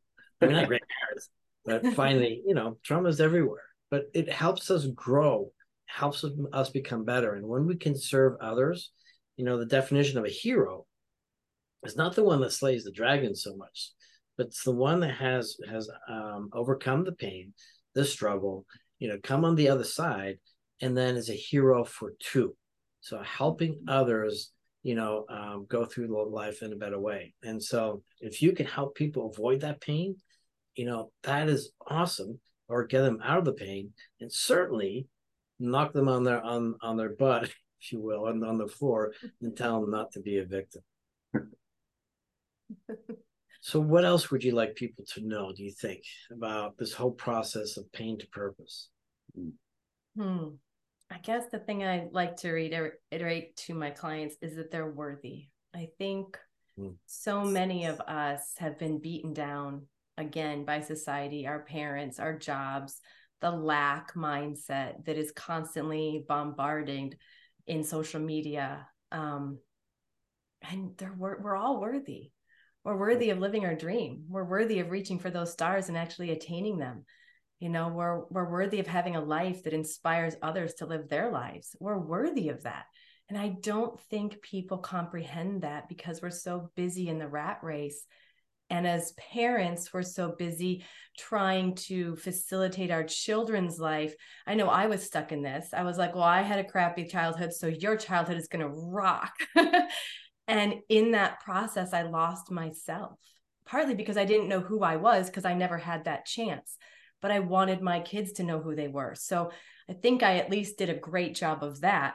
i 0.41 0.47
mean 0.47 0.57
not 0.57 0.67
great 0.67 0.83
parents 0.99 1.29
but 1.67 1.95
finally 2.01 2.43
you 2.47 2.55
know 2.55 2.79
traumas 2.89 3.21
everywhere. 3.21 3.65
But 3.91 4.07
it 4.15 4.33
helps 4.33 4.71
us 4.71 4.87
grow 4.87 5.53
helps 5.85 6.25
us 6.53 6.71
become 6.71 7.05
better. 7.05 7.35
And 7.35 7.47
when 7.47 7.67
we 7.67 7.77
can 7.77 7.97
serve 7.97 8.41
others 8.41 8.91
you 9.37 9.45
know 9.45 9.59
the 9.59 9.67
definition 9.67 10.19
of 10.19 10.25
a 10.25 10.31
hero 10.31 10.87
is 11.85 11.97
not 11.97 12.15
the 12.15 12.25
one 12.25 12.41
that 12.41 12.53
slays 12.53 12.85
the 12.85 12.93
dragon 12.93 13.35
so 13.35 13.55
much 13.57 13.91
but 14.37 14.47
it's 14.47 14.65
the 14.65 14.73
one 14.73 15.01
that 15.01 15.15
has 15.15 15.57
has 15.69 15.89
um, 16.09 16.51
overcome 16.53 17.05
the 17.05 17.13
pain 17.13 17.53
the 17.97 18.05
struggle, 18.05 18.67
you 19.01 19.09
know, 19.09 19.19
come 19.23 19.45
on 19.45 19.57
the 19.57 19.71
other 19.71 19.83
side, 19.83 20.39
and 20.81 20.97
then 20.97 21.17
is 21.17 21.31
a 21.31 21.35
hero 21.35 21.83
for 21.83 22.13
two. 22.21 22.55
So 23.01 23.21
helping 23.23 23.85
others, 23.89 24.53
you 24.83 24.95
know, 24.95 25.25
um, 25.31 25.67
go 25.69 25.87
through 25.87 26.31
life 26.31 26.63
in 26.63 26.73
a 26.73 26.77
better 26.77 27.01
way. 27.01 27.35
And 27.43 27.61
so 27.61 28.03
if 28.21 28.43
you 28.43 28.53
can 28.53 28.67
help 28.67 28.95
people 28.95 29.31
avoid 29.31 29.63
that 29.63 29.81
pain, 29.81 30.17
you 30.75 30.85
know, 30.85 31.11
that 31.23 31.49
is 31.49 31.73
awesome, 31.89 32.39
or 32.69 32.85
get 32.85 33.01
them 33.01 33.21
out 33.25 33.39
of 33.39 33.47
the 33.47 33.55
pain, 33.55 33.93
and 34.21 34.31
certainly 34.31 35.09
knock 35.59 35.95
them 35.95 36.09
on 36.09 36.23
their 36.23 36.43
on 36.43 36.75
on 36.83 36.99
their 36.99 37.15
butt, 37.15 37.45
if 37.81 37.93
you 37.93 38.01
will, 38.01 38.27
on, 38.27 38.45
on 38.45 38.59
the 38.59 38.69
floor, 38.69 39.15
and 39.41 39.57
tell 39.57 39.81
them 39.81 39.91
not 39.91 40.13
to 40.13 40.21
be 40.21 40.39
a 40.39 40.45
victim. 40.45 40.83
So, 43.67 43.81
what 43.81 44.05
else 44.05 44.31
would 44.31 44.45
you 44.45 44.53
like 44.53 44.77
people 44.77 45.05
to 45.15 45.27
know, 45.27 45.53
do 45.53 45.65
you 45.65 45.73
think, 45.73 46.05
about 46.31 46.79
this 46.79 46.93
whole 46.93 47.11
process 47.11 47.77
of 47.77 47.91
pain 47.91 48.17
to 48.19 48.27
purpose? 48.29 48.91
Hmm. 50.17 50.51
I 51.11 51.19
guess 51.19 51.47
the 51.51 51.59
thing 51.59 51.83
I 51.83 52.07
like 52.13 52.37
to 52.37 52.53
reiterate 52.53 53.57
to 53.67 53.75
my 53.75 53.91
clients 53.91 54.37
is 54.41 54.55
that 54.55 54.71
they're 54.71 54.89
worthy. 54.89 55.49
I 55.75 55.89
think 55.99 56.39
hmm. 56.79 56.91
so 57.07 57.43
many 57.43 57.87
of 57.87 58.01
us 58.03 58.53
have 58.59 58.79
been 58.79 59.01
beaten 59.01 59.35
down 59.35 59.87
again 60.17 60.65
by 60.65 60.81
society, 60.81 61.49
our 61.49 61.65
parents, 61.65 62.21
our 62.21 62.39
jobs, 62.39 63.01
the 63.41 63.51
lack 63.51 64.15
mindset 64.15 65.05
that 65.07 65.19
is 65.19 65.33
constantly 65.33 66.25
bombarded 66.29 67.19
in 67.67 67.83
social 67.83 68.21
media. 68.21 68.87
Um, 69.11 69.59
and 70.71 70.97
they're 70.99 71.17
we're 71.19 71.57
all 71.57 71.81
worthy 71.81 72.31
we're 72.87 72.97
worthy 72.97 73.31
of 73.31 73.41
living 73.41 73.65
our 73.65 73.75
dream. 73.75 74.23
We're 74.29 74.45
worthy 74.45 74.79
of 74.79 74.93
reaching 74.93 75.19
for 75.19 75.29
those 75.29 75.51
stars 75.51 75.89
and 75.89 75.99
actually 75.99 76.31
attaining 76.31 76.79
them. 76.79 77.05
You 77.59 77.69
know 77.69 77.89
we're 77.89 78.27
we're 78.31 78.49
worthy 78.49 78.79
of 78.79 78.87
having 78.87 79.17
a 79.17 79.25
life 79.25 79.65
that 79.65 79.73
inspires 79.73 80.37
others 80.41 80.75
to 80.75 80.87
live 80.87 81.09
their 81.09 81.33
lives. 81.33 81.75
We're 81.81 81.99
worthy 81.99 82.49
of 82.49 82.63
that. 82.63 82.85
And 83.29 83.37
i 83.37 83.49
don't 83.61 84.01
think 84.03 84.41
people 84.41 84.79
comprehend 84.79 85.63
that 85.63 85.89
because 85.89 86.23
we're 86.23 86.31
so 86.31 86.71
busy 86.77 87.09
in 87.09 87.19
the 87.19 87.27
rat 87.27 87.59
race. 87.61 88.07
And 88.71 88.87
as 88.87 89.15
parents 89.33 89.93
we're 89.93 90.03
so 90.03 90.37
busy 90.39 90.85
trying 91.19 91.75
to 91.87 92.15
facilitate 92.15 92.93
our 92.93 93.03
children's 93.03 93.81
life. 93.81 94.15
I 94.47 94.55
know 94.55 94.69
i 94.69 94.87
was 94.87 95.03
stuck 95.03 95.33
in 95.33 95.43
this. 95.43 95.71
I 95.73 95.83
was 95.83 95.99
like 95.99 96.15
well 96.15 96.23
i 96.23 96.43
had 96.43 96.61
a 96.61 96.71
crappy 96.71 97.05
childhood 97.09 97.53
so 97.53 97.67
your 97.67 97.97
childhood 97.97 98.37
is 98.37 98.47
going 98.47 98.63
to 98.63 98.69
rock 98.69 99.33
And 100.49 100.77
in 100.89 101.13
that 101.13 101.41
process, 101.41 101.93
I 101.93 102.03
lost 102.03 102.51
myself, 102.51 103.19
partly 103.65 103.95
because 103.95 104.17
I 104.17 104.25
didn't 104.25 104.49
know 104.49 104.61
who 104.61 104.83
I 104.83 104.97
was 104.97 105.29
because 105.29 105.45
I 105.45 105.55
never 105.55 105.79
had 105.79 106.05
that 106.05 106.27
chance. 106.27 106.77
But 107.23 107.31
I 107.31 107.41
wanted 107.41 107.81
my 107.81 108.01
kids 108.01 108.33
to 108.33 108.45
know 108.45 108.61
who 108.61 108.75
they 108.75 108.89
were. 108.89 109.15
So 109.17 109.51
I 109.89 109.95
think 109.95 110.23
I 110.23 110.37
at 110.37 110.51
least 110.51 110.79
did 110.79 110.91
a 110.91 110.95
great 110.95 111.35
job 111.35 111.63
of 111.63 111.81
that. 111.81 112.15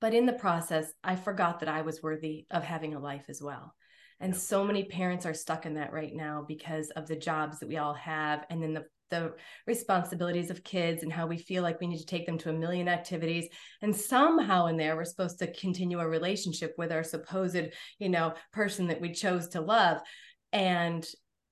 But 0.00 0.14
in 0.14 0.26
the 0.26 0.32
process, 0.32 0.92
I 1.02 1.16
forgot 1.16 1.60
that 1.60 1.68
I 1.68 1.82
was 1.82 2.02
worthy 2.02 2.46
of 2.50 2.62
having 2.62 2.94
a 2.94 3.00
life 3.00 3.24
as 3.28 3.40
well. 3.40 3.74
And 4.20 4.36
so 4.36 4.64
many 4.64 4.84
parents 4.84 5.26
are 5.26 5.34
stuck 5.34 5.66
in 5.66 5.74
that 5.74 5.92
right 5.92 6.14
now 6.14 6.44
because 6.46 6.90
of 6.90 7.06
the 7.06 7.16
jobs 7.16 7.60
that 7.60 7.68
we 7.68 7.78
all 7.78 7.94
have 7.94 8.44
and 8.50 8.62
then 8.62 8.74
the 8.74 8.84
the 9.10 9.32
responsibilities 9.66 10.50
of 10.50 10.64
kids 10.64 11.02
and 11.02 11.12
how 11.12 11.26
we 11.26 11.38
feel 11.38 11.62
like 11.62 11.80
we 11.80 11.86
need 11.86 11.98
to 11.98 12.06
take 12.06 12.26
them 12.26 12.38
to 12.38 12.50
a 12.50 12.54
million 12.54 12.88
activities. 12.88 13.48
And 13.82 13.94
somehow 13.94 14.66
in 14.66 14.76
there 14.76 14.96
we're 14.96 15.04
supposed 15.04 15.38
to 15.40 15.52
continue 15.52 16.00
a 16.00 16.08
relationship 16.08 16.74
with 16.78 16.92
our 16.92 17.04
supposed 17.04 17.56
you 17.98 18.08
know 18.08 18.34
person 18.52 18.88
that 18.88 19.00
we 19.00 19.12
chose 19.12 19.48
to 19.48 19.60
love. 19.60 20.00
And 20.52 21.06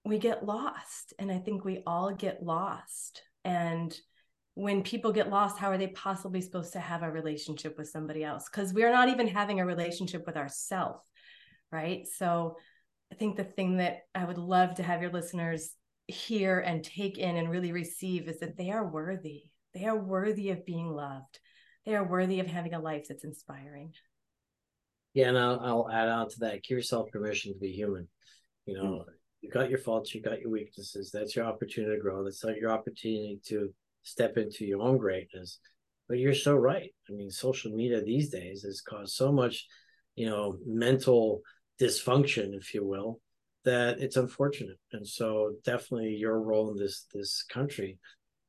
we 0.05 0.19
get 0.19 0.45
lost 0.45 1.15
and 1.21 1.31
i 1.31 1.39
think 1.39 1.65
we 1.65 1.83
all 1.87 2.13
get 2.13 2.43
lost. 2.43 3.23
And 3.45 3.97
when 4.55 4.83
people 4.83 5.13
get 5.13 5.31
lost 5.31 5.59
how 5.59 5.71
are 5.71 5.79
they 5.79 5.89
possibly 5.89 6.41
supposed 6.41 6.75
to 6.75 6.81
have 6.81 7.03
a 7.03 7.11
relationship 7.11 7.79
with 7.79 7.89
somebody 7.89 8.25
else? 8.25 8.49
Because 8.51 8.73
we're 8.73 8.91
not 8.91 9.09
even 9.09 9.27
having 9.29 9.61
a 9.61 9.67
relationship 9.67 10.25
with 10.27 10.37
ourselves 10.37 11.03
right? 11.71 12.07
So 12.07 12.57
i 13.11 13.15
think 13.15 13.37
the 13.37 13.45
thing 13.45 13.77
that 13.77 13.99
i 14.15 14.25
would 14.25 14.39
love 14.39 14.75
to 14.77 14.83
have 14.83 15.03
your 15.03 15.11
listeners 15.11 15.75
hear 16.13 16.61
and 16.61 16.85
take 16.85 17.19
in 17.19 17.37
and 17.37 17.51
really 17.51 17.73
receive 17.73 18.29
is 18.29 18.41
that 18.41 18.57
they 18.57 18.71
are 18.71 18.87
worthy. 18.87 19.45
They 19.75 19.87
are 19.87 19.99
worthy 19.99 20.51
of 20.51 20.67
being 20.67 20.89
loved. 20.89 21.39
They 21.85 21.95
are 21.95 22.07
worthy 22.07 22.41
of 22.41 22.47
having 22.47 22.75
a 22.75 22.81
life 22.81 23.07
that's 23.09 23.25
inspiring. 23.25 23.93
Yeah, 25.15 25.29
and 25.29 25.39
I'll, 25.39 25.61
I'll 25.61 25.91
add 25.91 26.09
on 26.09 26.29
to 26.31 26.39
that. 26.41 26.63
Give 26.63 26.79
yourself 26.79 27.11
permission 27.11 27.53
to 27.53 27.59
be 27.59 27.73
human. 27.73 28.09
You 28.67 28.75
know, 28.75 28.85
mm. 28.85 29.05
you 29.41 29.51
got 29.51 29.69
your 29.69 29.79
faults, 29.79 30.15
you 30.15 30.23
got 30.23 30.41
your 30.41 30.51
weaknesses. 30.51 31.11
That's 31.13 31.35
your 31.35 31.45
opportunity 31.45 31.97
to 31.97 32.01
grow. 32.01 32.25
That's 32.25 32.45
not 32.45 32.57
your 32.57 32.71
opportunity 32.71 33.41
to 33.47 33.75
step 34.03 34.37
into 34.37 34.65
your 34.65 34.81
own 34.81 34.99
greatness. 34.99 35.59
But 36.09 36.19
you're 36.19 36.35
so 36.35 36.55
right. 36.55 36.91
I 37.09 37.13
mean, 37.13 37.31
social 37.31 37.73
media 37.73 38.03
these 38.03 38.31
days 38.31 38.63
has 38.63 38.81
caused 38.81 39.15
so 39.15 39.33
much, 39.33 39.67
you 40.15 40.29
know, 40.29 40.57
mental 40.67 41.41
dysfunction, 41.81 42.55
if 42.55 42.75
you 42.75 42.87
will, 42.87 43.21
that 43.65 44.01
it's 44.01 44.17
unfortunate. 44.17 44.79
And 44.93 45.07
so 45.07 45.53
definitely 45.65 46.15
your 46.15 46.41
role 46.41 46.71
in 46.71 46.77
this 46.77 47.07
this 47.13 47.45
country 47.51 47.99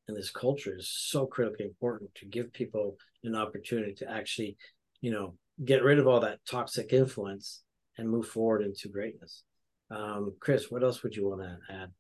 and 0.08 0.18
this 0.18 0.32
culture 0.32 0.76
is 0.78 0.90
so 0.90 1.26
critically 1.26 1.66
important 1.66 2.14
to 2.16 2.26
give 2.26 2.52
people 2.54 2.98
an 3.24 3.36
opportunity 3.36 3.94
to 3.94 4.12
actually, 4.12 4.58
you 5.02 5.12
know, 5.12 5.36
get 5.64 5.84
rid 5.84 6.00
of 6.00 6.08
all 6.08 6.20
that 6.22 6.40
toxic 6.50 6.92
influence 6.92 7.62
and 7.98 8.10
move 8.10 8.28
forward 8.28 8.64
into 8.64 8.90
greatness. 8.90 9.44
Um, 9.92 10.34
Chris, 10.40 10.72
what 10.72 10.84
else 10.84 11.04
would 11.04 11.16
you 11.16 11.28
want 11.30 11.42
to 11.42 11.58
add? 11.74 11.92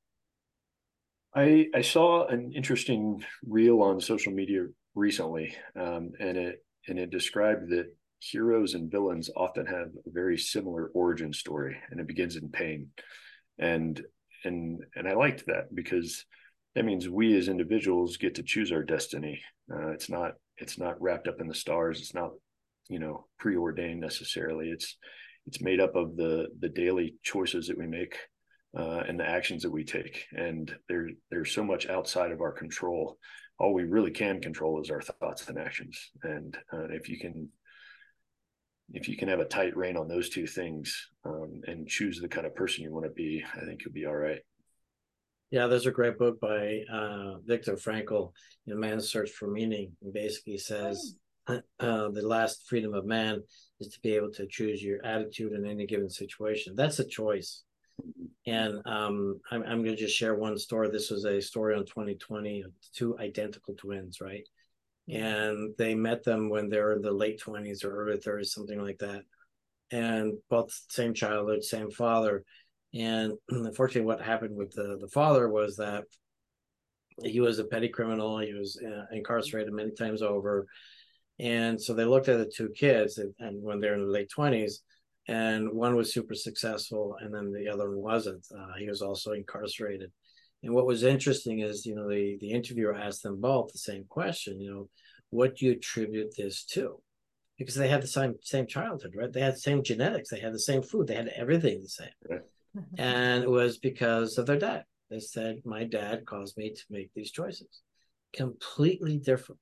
I 1.35 1.67
I 1.73 1.81
saw 1.81 2.27
an 2.27 2.51
interesting 2.53 3.23
reel 3.47 3.81
on 3.81 3.99
social 3.99 4.33
media 4.33 4.67
recently, 4.95 5.55
um, 5.75 6.11
and 6.19 6.37
it 6.37 6.63
and 6.87 6.99
it 6.99 7.09
described 7.09 7.69
that 7.69 7.87
heroes 8.31 8.73
and 8.73 8.91
villains 8.91 9.29
often 9.35 9.65
have 9.65 9.87
a 10.05 10.09
very 10.09 10.37
similar 10.37 10.87
origin 10.93 11.33
story, 11.33 11.77
and 11.89 11.99
it 11.99 12.07
begins 12.07 12.35
in 12.35 12.49
pain, 12.49 12.89
and 13.59 14.01
and 14.43 14.83
and 14.95 15.07
I 15.07 15.13
liked 15.13 15.45
that 15.47 15.73
because 15.73 16.25
that 16.75 16.85
means 16.85 17.07
we 17.09 17.37
as 17.37 17.47
individuals 17.47 18.17
get 18.17 18.35
to 18.35 18.43
choose 18.43 18.71
our 18.71 18.83
destiny. 18.83 19.41
Uh, 19.71 19.89
it's 19.89 20.09
not 20.09 20.33
it's 20.57 20.77
not 20.77 21.01
wrapped 21.01 21.27
up 21.27 21.41
in 21.41 21.47
the 21.47 21.55
stars. 21.55 21.99
It's 21.99 22.13
not 22.13 22.31
you 22.89 22.99
know 22.99 23.27
preordained 23.39 23.99
necessarily. 23.99 24.69
It's 24.69 24.97
it's 25.47 25.61
made 25.61 25.79
up 25.79 25.95
of 25.95 26.15
the 26.15 26.47
the 26.59 26.69
daily 26.69 27.15
choices 27.23 27.67
that 27.67 27.77
we 27.77 27.87
make 27.87 28.15
uh, 28.77 29.03
and 29.07 29.19
the 29.19 29.27
actions 29.27 29.63
that 29.63 29.71
we 29.71 29.83
take. 29.83 30.25
And 30.35 30.73
there, 30.87 31.09
there's 31.29 31.51
so 31.51 31.63
much 31.63 31.87
outside 31.87 32.31
of 32.31 32.41
our 32.41 32.51
control. 32.51 33.17
All 33.59 33.73
we 33.73 33.83
really 33.83 34.11
can 34.11 34.41
control 34.41 34.81
is 34.81 34.89
our 34.89 35.01
thoughts 35.01 35.47
and 35.47 35.59
actions. 35.59 36.11
And 36.23 36.57
uh, 36.71 36.87
if 36.89 37.07
you 37.07 37.19
can, 37.19 37.49
if 38.93 39.09
you 39.09 39.17
can 39.17 39.27
have 39.27 39.39
a 39.39 39.45
tight 39.45 39.75
rein 39.75 39.97
on 39.97 40.07
those 40.07 40.29
two 40.29 40.45
things 40.45 41.09
um, 41.25 41.61
and 41.67 41.87
choose 41.87 42.19
the 42.19 42.27
kind 42.27 42.45
of 42.45 42.55
person 42.55 42.83
you 42.83 42.93
want 42.93 43.05
to 43.05 43.11
be, 43.11 43.43
I 43.55 43.65
think 43.65 43.83
you'll 43.83 43.93
be 43.93 44.05
all 44.05 44.15
right. 44.15 44.39
Yeah, 45.49 45.67
there's 45.67 45.87
a 45.87 45.91
great 45.91 46.17
book 46.17 46.39
by 46.39 46.83
uh, 46.91 47.37
Viktor 47.45 47.73
Frankl, 47.73 48.31
know, 48.67 48.75
Man's 48.75 49.09
Search 49.09 49.29
for 49.31 49.47
Meaning. 49.47 49.91
And 50.01 50.13
basically 50.13 50.57
says 50.57 51.15
uh, 51.47 51.59
the 51.79 52.21
last 52.23 52.67
freedom 52.67 52.93
of 52.93 53.05
man 53.05 53.43
is 53.79 53.89
to 53.89 53.99
be 54.01 54.15
able 54.15 54.31
to 54.31 54.47
choose 54.47 54.81
your 54.81 55.03
attitude 55.05 55.53
in 55.53 55.65
any 55.65 55.85
given 55.85 56.09
situation. 56.09 56.73
That's 56.75 56.99
a 56.99 57.07
choice. 57.07 57.63
And 58.45 58.81
um, 58.85 59.39
I'm, 59.51 59.63
I'm 59.63 59.83
going 59.83 59.95
to 59.95 60.01
just 60.01 60.17
share 60.17 60.35
one 60.35 60.57
story. 60.57 60.89
This 60.89 61.11
was 61.11 61.25
a 61.25 61.41
story 61.41 61.75
on 61.75 61.85
2020, 61.85 62.63
two 62.95 63.17
identical 63.19 63.75
twins, 63.75 64.21
right? 64.21 64.47
And 65.09 65.73
they 65.77 65.95
met 65.95 66.23
them 66.23 66.49
when 66.49 66.69
they're 66.69 66.93
in 66.93 67.01
the 67.01 67.11
late 67.11 67.41
20s 67.41 67.83
or 67.83 67.93
early 67.93 68.17
30s, 68.17 68.47
something 68.47 68.81
like 68.81 68.99
that. 68.99 69.23
And 69.91 70.33
both 70.49 70.71
same 70.89 71.13
childhood, 71.13 71.63
same 71.63 71.91
father. 71.91 72.43
And 72.93 73.33
unfortunately, 73.49 74.07
what 74.07 74.21
happened 74.21 74.55
with 74.55 74.71
the, 74.71 74.97
the 74.99 75.09
father 75.09 75.49
was 75.49 75.75
that 75.77 76.03
he 77.21 77.41
was 77.41 77.59
a 77.59 77.65
petty 77.65 77.89
criminal. 77.89 78.39
He 78.39 78.53
was 78.53 78.81
uh, 78.83 79.05
incarcerated 79.11 79.73
many 79.73 79.91
times 79.91 80.21
over. 80.21 80.65
And 81.39 81.81
so 81.81 81.93
they 81.93 82.05
looked 82.05 82.29
at 82.29 82.37
the 82.37 82.45
two 82.45 82.69
kids, 82.69 83.17
and, 83.17 83.33
and 83.39 83.61
when 83.61 83.79
they're 83.79 83.95
in 83.95 84.05
the 84.05 84.11
late 84.11 84.31
20s, 84.35 84.75
and 85.27 85.71
one 85.71 85.95
was 85.95 86.13
super 86.13 86.35
successful 86.35 87.15
and 87.21 87.33
then 87.33 87.51
the 87.51 87.69
other 87.69 87.89
one 87.89 88.01
wasn't 88.01 88.45
uh, 88.57 88.73
he 88.77 88.89
was 88.89 89.01
also 89.01 89.31
incarcerated 89.31 90.11
and 90.63 90.73
what 90.73 90.85
was 90.85 91.03
interesting 91.03 91.59
is 91.59 91.85
you 91.85 91.95
know 91.95 92.09
the 92.09 92.37
the 92.39 92.51
interviewer 92.51 92.95
asked 92.95 93.23
them 93.23 93.39
both 93.39 93.71
the 93.71 93.77
same 93.77 94.05
question 94.09 94.59
you 94.59 94.71
know 94.71 94.89
what 95.29 95.55
do 95.55 95.65
you 95.65 95.73
attribute 95.73 96.33
this 96.37 96.63
to 96.63 96.99
because 97.57 97.75
they 97.75 97.87
had 97.87 98.01
the 98.01 98.07
same 98.07 98.35
same 98.41 98.65
childhood 98.65 99.13
right 99.15 99.33
they 99.33 99.41
had 99.41 99.53
the 99.53 99.59
same 99.59 99.83
genetics 99.83 100.29
they 100.29 100.39
had 100.39 100.53
the 100.53 100.59
same 100.59 100.81
food 100.81 101.07
they 101.07 101.15
had 101.15 101.31
everything 101.35 101.81
the 101.81 101.89
same 101.89 102.09
right. 102.29 102.41
and 102.97 103.43
it 103.43 103.49
was 103.49 103.77
because 103.77 104.37
of 104.37 104.45
their 104.45 104.59
dad 104.59 104.83
they 105.09 105.19
said 105.19 105.61
my 105.65 105.83
dad 105.83 106.25
caused 106.25 106.57
me 106.57 106.73
to 106.73 106.83
make 106.89 107.11
these 107.13 107.31
choices 107.31 107.81
completely 108.33 109.17
different 109.17 109.59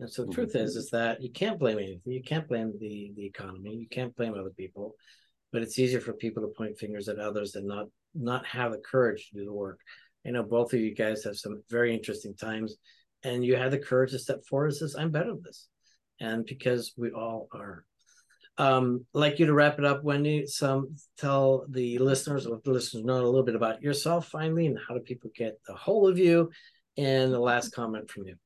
and 0.00 0.10
so 0.10 0.22
the 0.22 0.28
mm-hmm. 0.28 0.34
truth 0.34 0.56
is, 0.56 0.76
is 0.76 0.90
that 0.90 1.22
you 1.22 1.30
can't 1.30 1.58
blame 1.58 1.78
anything. 1.78 2.00
You 2.12 2.22
can't 2.22 2.48
blame 2.48 2.72
the 2.80 3.12
the 3.14 3.26
economy. 3.26 3.74
You 3.74 3.86
can't 3.88 4.16
blame 4.16 4.34
other 4.34 4.50
people. 4.50 4.94
But 5.52 5.62
it's 5.62 5.78
easier 5.78 6.00
for 6.00 6.14
people 6.14 6.42
to 6.42 6.48
point 6.48 6.78
fingers 6.78 7.08
at 7.08 7.18
others 7.18 7.54
and 7.54 7.66
not 7.66 7.88
not 8.14 8.46
have 8.46 8.72
the 8.72 8.78
courage 8.78 9.28
to 9.28 9.38
do 9.38 9.44
the 9.44 9.52
work. 9.52 9.78
I 10.26 10.30
know 10.30 10.42
both 10.42 10.72
of 10.72 10.80
you 10.80 10.94
guys 10.94 11.24
have 11.24 11.36
some 11.36 11.62
very 11.70 11.94
interesting 11.94 12.34
times, 12.34 12.76
and 13.22 13.44
you 13.44 13.56
have 13.56 13.70
the 13.70 13.78
courage 13.78 14.12
to 14.12 14.18
step 14.18 14.44
forward 14.46 14.68
and 14.68 14.76
says, 14.76 14.96
"I'm 14.96 15.10
better 15.10 15.32
than 15.32 15.42
this," 15.42 15.68
and 16.20 16.44
because 16.44 16.92
we 16.96 17.10
all 17.10 17.48
are. 17.52 17.84
Um, 18.58 19.06
like 19.14 19.38
you 19.38 19.46
to 19.46 19.54
wrap 19.54 19.78
it 19.78 19.86
up, 19.86 20.04
Wendy. 20.04 20.46
Some 20.46 20.96
tell 21.16 21.64
the 21.68 21.98
listeners 21.98 22.46
or 22.46 22.60
the 22.62 22.72
listeners 22.72 23.04
know 23.04 23.22
a 23.22 23.24
little 23.24 23.42
bit 23.42 23.54
about 23.54 23.82
yourself 23.82 24.28
finally, 24.28 24.66
and 24.66 24.78
how 24.86 24.94
do 24.94 25.00
people 25.00 25.30
get 25.34 25.58
the 25.66 25.74
whole 25.74 26.06
of 26.06 26.18
you? 26.18 26.50
And 26.98 27.32
the 27.32 27.38
last 27.38 27.70
comment 27.70 28.10
from 28.10 28.26
you. 28.26 28.36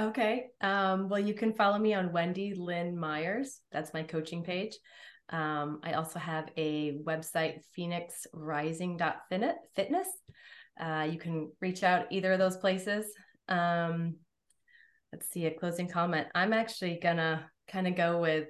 Okay. 0.00 0.46
Um, 0.60 1.08
well, 1.08 1.20
you 1.20 1.34
can 1.34 1.52
follow 1.52 1.78
me 1.78 1.94
on 1.94 2.12
Wendy 2.12 2.54
Lynn 2.54 2.98
Myers. 2.98 3.60
That's 3.70 3.94
my 3.94 4.02
coaching 4.02 4.42
page. 4.42 4.76
Um, 5.28 5.78
I 5.84 5.92
also 5.92 6.18
have 6.18 6.48
a 6.56 6.98
website, 7.04 7.60
phoenixrising.fitness. 7.78 10.08
Uh, 10.78 11.08
you 11.10 11.18
can 11.18 11.50
reach 11.60 11.82
out 11.82 12.06
either 12.10 12.32
of 12.32 12.38
those 12.38 12.56
places. 12.56 13.06
Um, 13.48 14.16
let's 15.12 15.30
see 15.30 15.46
a 15.46 15.50
closing 15.50 15.88
comment. 15.88 16.28
I'm 16.34 16.52
actually 16.52 16.98
gonna 17.02 17.50
kind 17.68 17.86
of 17.86 17.96
go 17.96 18.20
with 18.20 18.48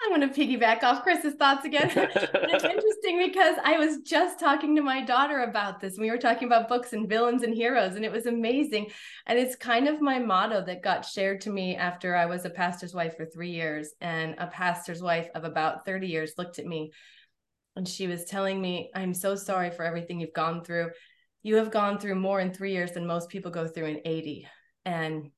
I'm 0.00 0.10
going 0.10 0.32
to 0.32 0.40
piggyback 0.40 0.84
off 0.84 1.02
Chris's 1.02 1.34
thoughts 1.34 1.64
again. 1.64 1.90
it's 1.96 2.64
interesting 2.64 3.18
because 3.18 3.56
I 3.64 3.78
was 3.78 3.98
just 3.98 4.38
talking 4.38 4.76
to 4.76 4.82
my 4.82 5.04
daughter 5.04 5.40
about 5.40 5.80
this. 5.80 5.98
We 5.98 6.10
were 6.10 6.18
talking 6.18 6.46
about 6.46 6.68
books 6.68 6.92
and 6.92 7.08
villains 7.08 7.42
and 7.42 7.52
heroes, 7.52 7.96
and 7.96 8.04
it 8.04 8.12
was 8.12 8.26
amazing. 8.26 8.90
And 9.26 9.38
it's 9.38 9.56
kind 9.56 9.88
of 9.88 10.00
my 10.00 10.20
motto 10.20 10.64
that 10.64 10.82
got 10.84 11.04
shared 11.04 11.40
to 11.42 11.50
me 11.50 11.74
after 11.74 12.14
I 12.14 12.26
was 12.26 12.44
a 12.44 12.50
pastor's 12.50 12.94
wife 12.94 13.16
for 13.16 13.26
three 13.26 13.50
years. 13.50 13.90
And 14.00 14.36
a 14.38 14.46
pastor's 14.46 15.02
wife 15.02 15.28
of 15.34 15.42
about 15.42 15.84
30 15.84 16.06
years 16.06 16.34
looked 16.38 16.60
at 16.60 16.66
me 16.66 16.92
and 17.78 17.86
she 17.86 18.08
was 18.08 18.24
telling 18.24 18.60
me, 18.60 18.90
I'm 18.92 19.14
so 19.14 19.36
sorry 19.36 19.70
for 19.70 19.84
everything 19.84 20.18
you've 20.18 20.32
gone 20.32 20.64
through. 20.64 20.90
You 21.42 21.56
have 21.56 21.70
gone 21.70 21.98
through 21.98 22.16
more 22.16 22.40
in 22.40 22.52
three 22.52 22.72
years 22.72 22.92
than 22.92 23.06
most 23.06 23.28
people 23.28 23.50
go 23.50 23.66
through 23.66 23.86
in 23.86 24.00
80. 24.04 24.48
And 24.84 25.30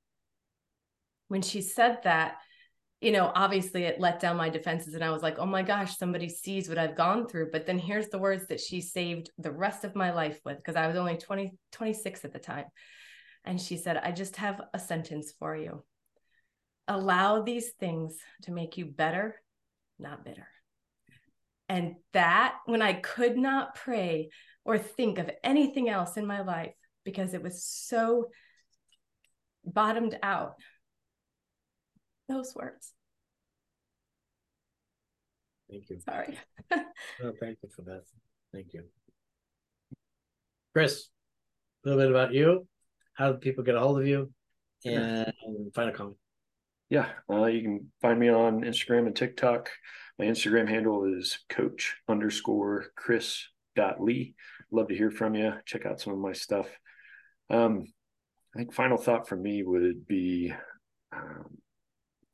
when 1.29 1.43
she 1.43 1.61
said 1.61 1.99
that, 2.05 2.37
you 3.01 3.13
know, 3.13 3.31
obviously 3.35 3.85
it 3.85 4.01
let 4.01 4.21
down 4.21 4.37
my 4.37 4.51
defenses. 4.51 4.95
And 4.95 5.03
I 5.03 5.11
was 5.11 5.23
like, 5.23 5.39
oh 5.39 5.47
my 5.47 5.63
gosh, 5.63 5.97
somebody 5.97 6.29
sees 6.29 6.69
what 6.69 6.79
I've 6.79 6.97
gone 6.97 7.29
through. 7.29 7.51
But 7.51 7.67
then 7.67 7.79
here's 7.79 8.09
the 8.09 8.19
words 8.19 8.47
that 8.49 8.61
she 8.61 8.81
saved 8.81 9.31
the 9.39 9.53
rest 9.53 9.85
of 9.85 9.95
my 9.95 10.13
life 10.13 10.39
with, 10.45 10.57
because 10.57 10.77
I 10.77 10.87
was 10.87 10.97
only 10.97 11.17
20, 11.17 11.53
26 11.73 12.25
at 12.25 12.33
the 12.33 12.39
time. 12.39 12.67
And 13.45 13.61
she 13.61 13.77
said, 13.77 13.97
I 13.97 14.13
just 14.13 14.37
have 14.37 14.61
a 14.75 14.79
sentence 14.79 15.33
for 15.39 15.57
you. 15.57 15.83
Allow 16.89 17.43
these 17.43 17.71
things 17.79 18.17
to 18.43 18.53
make 18.53 18.77
you 18.77 18.85
better, 18.85 19.41
not 19.99 20.25
bitter. 20.25 20.49
And 21.71 21.95
that, 22.15 22.57
when 22.67 22.83
I 22.83 22.95
could 22.95 23.37
not 23.37 23.77
pray 23.77 24.31
or 24.65 24.77
think 24.77 25.19
of 25.19 25.31
anything 25.45 25.89
else 25.89 26.17
in 26.17 26.27
my 26.27 26.41
life, 26.41 26.73
because 27.05 27.33
it 27.33 27.45
was 27.45 27.65
so 27.65 28.31
bottomed 29.65 30.19
out, 30.21 30.55
those 32.29 32.57
words. 32.57 32.93
Thank 35.71 35.89
you. 35.91 36.01
Sorry. 36.01 36.37
no, 36.73 37.33
thank 37.41 37.59
you 37.63 37.69
for 37.69 37.83
that. 37.83 38.03
Thank 38.53 38.73
you. 38.73 38.83
Chris, 40.73 41.09
a 41.85 41.89
little 41.89 42.03
bit 42.03 42.11
about 42.11 42.35
you. 42.35 42.67
How 43.15 43.31
do 43.31 43.39
people 43.39 43.63
get 43.63 43.77
a 43.77 43.81
hold 43.81 44.01
of 44.01 44.09
you? 44.09 44.33
And 44.85 45.33
final 45.73 45.93
comment. 45.93 46.17
Yeah, 46.91 47.07
uh, 47.33 47.45
you 47.45 47.63
can 47.63 47.93
find 48.03 48.19
me 48.19 48.29
on 48.29 48.63
Instagram 48.63 49.07
and 49.07 49.15
TikTok. 49.15 49.71
My 50.19 50.25
Instagram 50.25 50.69
handle 50.69 51.05
is 51.05 51.39
coach 51.49 51.97
underscore 52.09 52.87
Chris 52.97 53.47
dot 53.77 54.03
Lee. 54.03 54.35
Love 54.73 54.89
to 54.89 54.97
hear 54.97 55.13
from 55.13 55.37
you. 55.37 55.53
Check 55.65 55.87
out 55.87 56.01
some 56.01 56.13
of 56.13 56.19
my 56.19 56.33
stuff. 56.33 56.67
Um, 57.49 57.85
I 58.55 58.59
think 58.59 58.75
final 58.75 58.97
thought 58.97 59.29
for 59.29 59.37
me 59.37 59.63
would 59.63 60.05
be 60.09 60.53
um, 61.13 61.59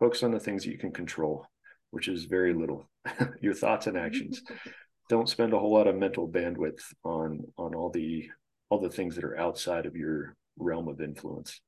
focus 0.01 0.23
on 0.23 0.31
the 0.31 0.41
things 0.41 0.65
that 0.65 0.71
you 0.71 0.79
can 0.79 0.93
control, 0.93 1.47
which 1.91 2.09
is 2.09 2.25
very 2.25 2.55
little. 2.55 2.89
your 3.43 3.55
thoughts 3.55 3.87
and 3.87 3.99
actions. 3.99 4.41
Don't 5.11 5.29
spend 5.29 5.53
a 5.53 5.59
whole 5.59 5.75
lot 5.75 5.87
of 5.87 5.97
mental 5.97 6.27
bandwidth 6.27 6.81
on 7.05 7.41
on 7.59 7.75
all 7.75 7.91
the 7.91 8.29
all 8.71 8.81
the 8.81 8.91
things 8.91 9.15
that 9.17 9.25
are 9.25 9.39
outside 9.39 9.85
of 9.85 9.97
your 9.97 10.35
realm 10.59 10.89
of 10.89 11.03
influence. 11.03 11.61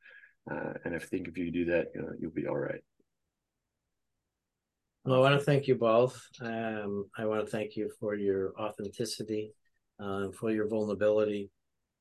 Uh, 0.51 0.73
and 0.85 0.95
I 0.95 0.99
think 0.99 1.29
if 1.29 1.37
you 1.37 1.51
do 1.51 1.65
that, 1.67 1.89
you 1.95 2.03
know, 2.03 2.13
you'll 2.19 2.31
be 2.31 2.47
all 2.47 2.57
right. 2.57 2.81
Well, 5.05 5.25
I 5.25 5.31
want 5.31 5.41
to 5.41 5.45
thank 5.45 5.67
you 5.67 5.75
both. 5.75 6.21
Um, 6.41 7.07
I 7.17 7.25
want 7.25 7.45
to 7.45 7.51
thank 7.51 7.77
you 7.77 7.91
for 7.99 8.15
your 8.15 8.53
authenticity, 8.59 9.53
uh, 9.99 10.31
for 10.33 10.51
your 10.51 10.69
vulnerability, 10.69 11.51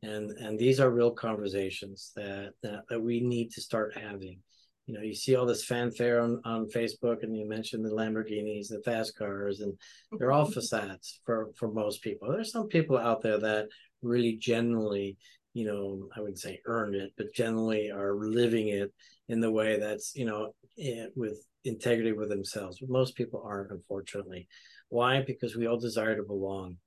and 0.02 0.32
and 0.32 0.60
these 0.60 0.80
are 0.80 0.90
real 0.90 1.12
conversations 1.12 2.12
that, 2.16 2.54
that 2.64 2.84
that 2.90 3.02
we 3.02 3.22
need 3.22 3.52
to 3.52 3.62
start 3.62 3.98
having. 3.98 4.40
You 4.88 4.94
know, 4.94 5.02
you 5.02 5.16
see 5.16 5.36
all 5.36 5.46
this 5.46 5.66
fanfare 5.66 6.22
on, 6.22 6.42
on 6.46 6.70
Facebook, 6.70 7.24
and 7.24 7.38
you 7.38 7.48
mentioned 7.48 7.86
the 7.86 7.90
Lamborghinis, 7.90 8.70
the 8.70 8.82
fast 8.86 9.18
cars, 9.18 9.60
and 9.60 9.78
they're 10.18 10.32
all 10.32 10.46
facades 10.52 11.20
for 11.26 11.52
for 11.56 11.72
most 11.72 12.02
people. 12.02 12.30
There's 12.30 12.52
some 12.52 12.68
people 12.68 12.98
out 12.98 13.22
there 13.22 13.40
that 13.40 13.68
really 14.02 14.36
genuinely, 14.36 15.18
you 15.58 15.65
know, 15.65 16.08
I 16.15 16.20
wouldn't 16.22 16.39
say 16.39 16.62
earned 16.65 16.96
it, 16.96 17.12
but 17.17 17.34
generally 17.34 17.89
are 17.91 18.15
living 18.15 18.67
it 18.70 18.93
in 19.28 19.39
the 19.39 19.52
way 19.52 19.80
that's 19.80 20.13
you 20.15 20.26
know 20.26 20.54
eh, 20.80 21.08
with 21.15 21.38
integrity 21.63 22.13
with 22.13 22.30
themselves. 22.30 22.78
But 22.80 22.89
most 22.89 23.15
people 23.15 23.43
aren't, 23.46 23.72
unfortunately. 23.72 24.48
Why? 24.89 25.24
Because 25.26 25.56
we 25.56 25.67
all 25.67 25.80
desire 25.80 26.15
to 26.15 26.24
belong 26.24 26.78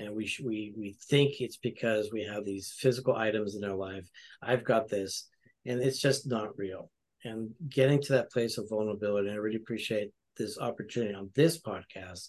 and 0.00 0.14
we 0.14 0.26
sh- 0.26 0.40
we 0.44 0.72
we 0.76 0.96
think 1.08 1.40
it's 1.40 1.56
because 1.56 2.10
we 2.12 2.24
have 2.24 2.44
these 2.44 2.74
physical 2.78 3.14
items 3.16 3.54
in 3.54 3.64
our 3.64 3.76
life. 3.76 4.08
I've 4.42 4.64
got 4.64 4.88
this, 4.88 5.28
and 5.66 5.80
it's 5.80 6.00
just 6.00 6.28
not 6.28 6.56
real. 6.58 6.90
And 7.24 7.50
getting 7.68 8.00
to 8.02 8.12
that 8.14 8.30
place 8.30 8.58
of 8.58 8.68
vulnerability, 8.68 9.28
and 9.28 9.36
I 9.36 9.40
really 9.40 9.56
appreciate 9.56 10.10
this 10.36 10.58
opportunity 10.58 11.14
on 11.14 11.30
this 11.34 11.60
podcast 11.60 12.28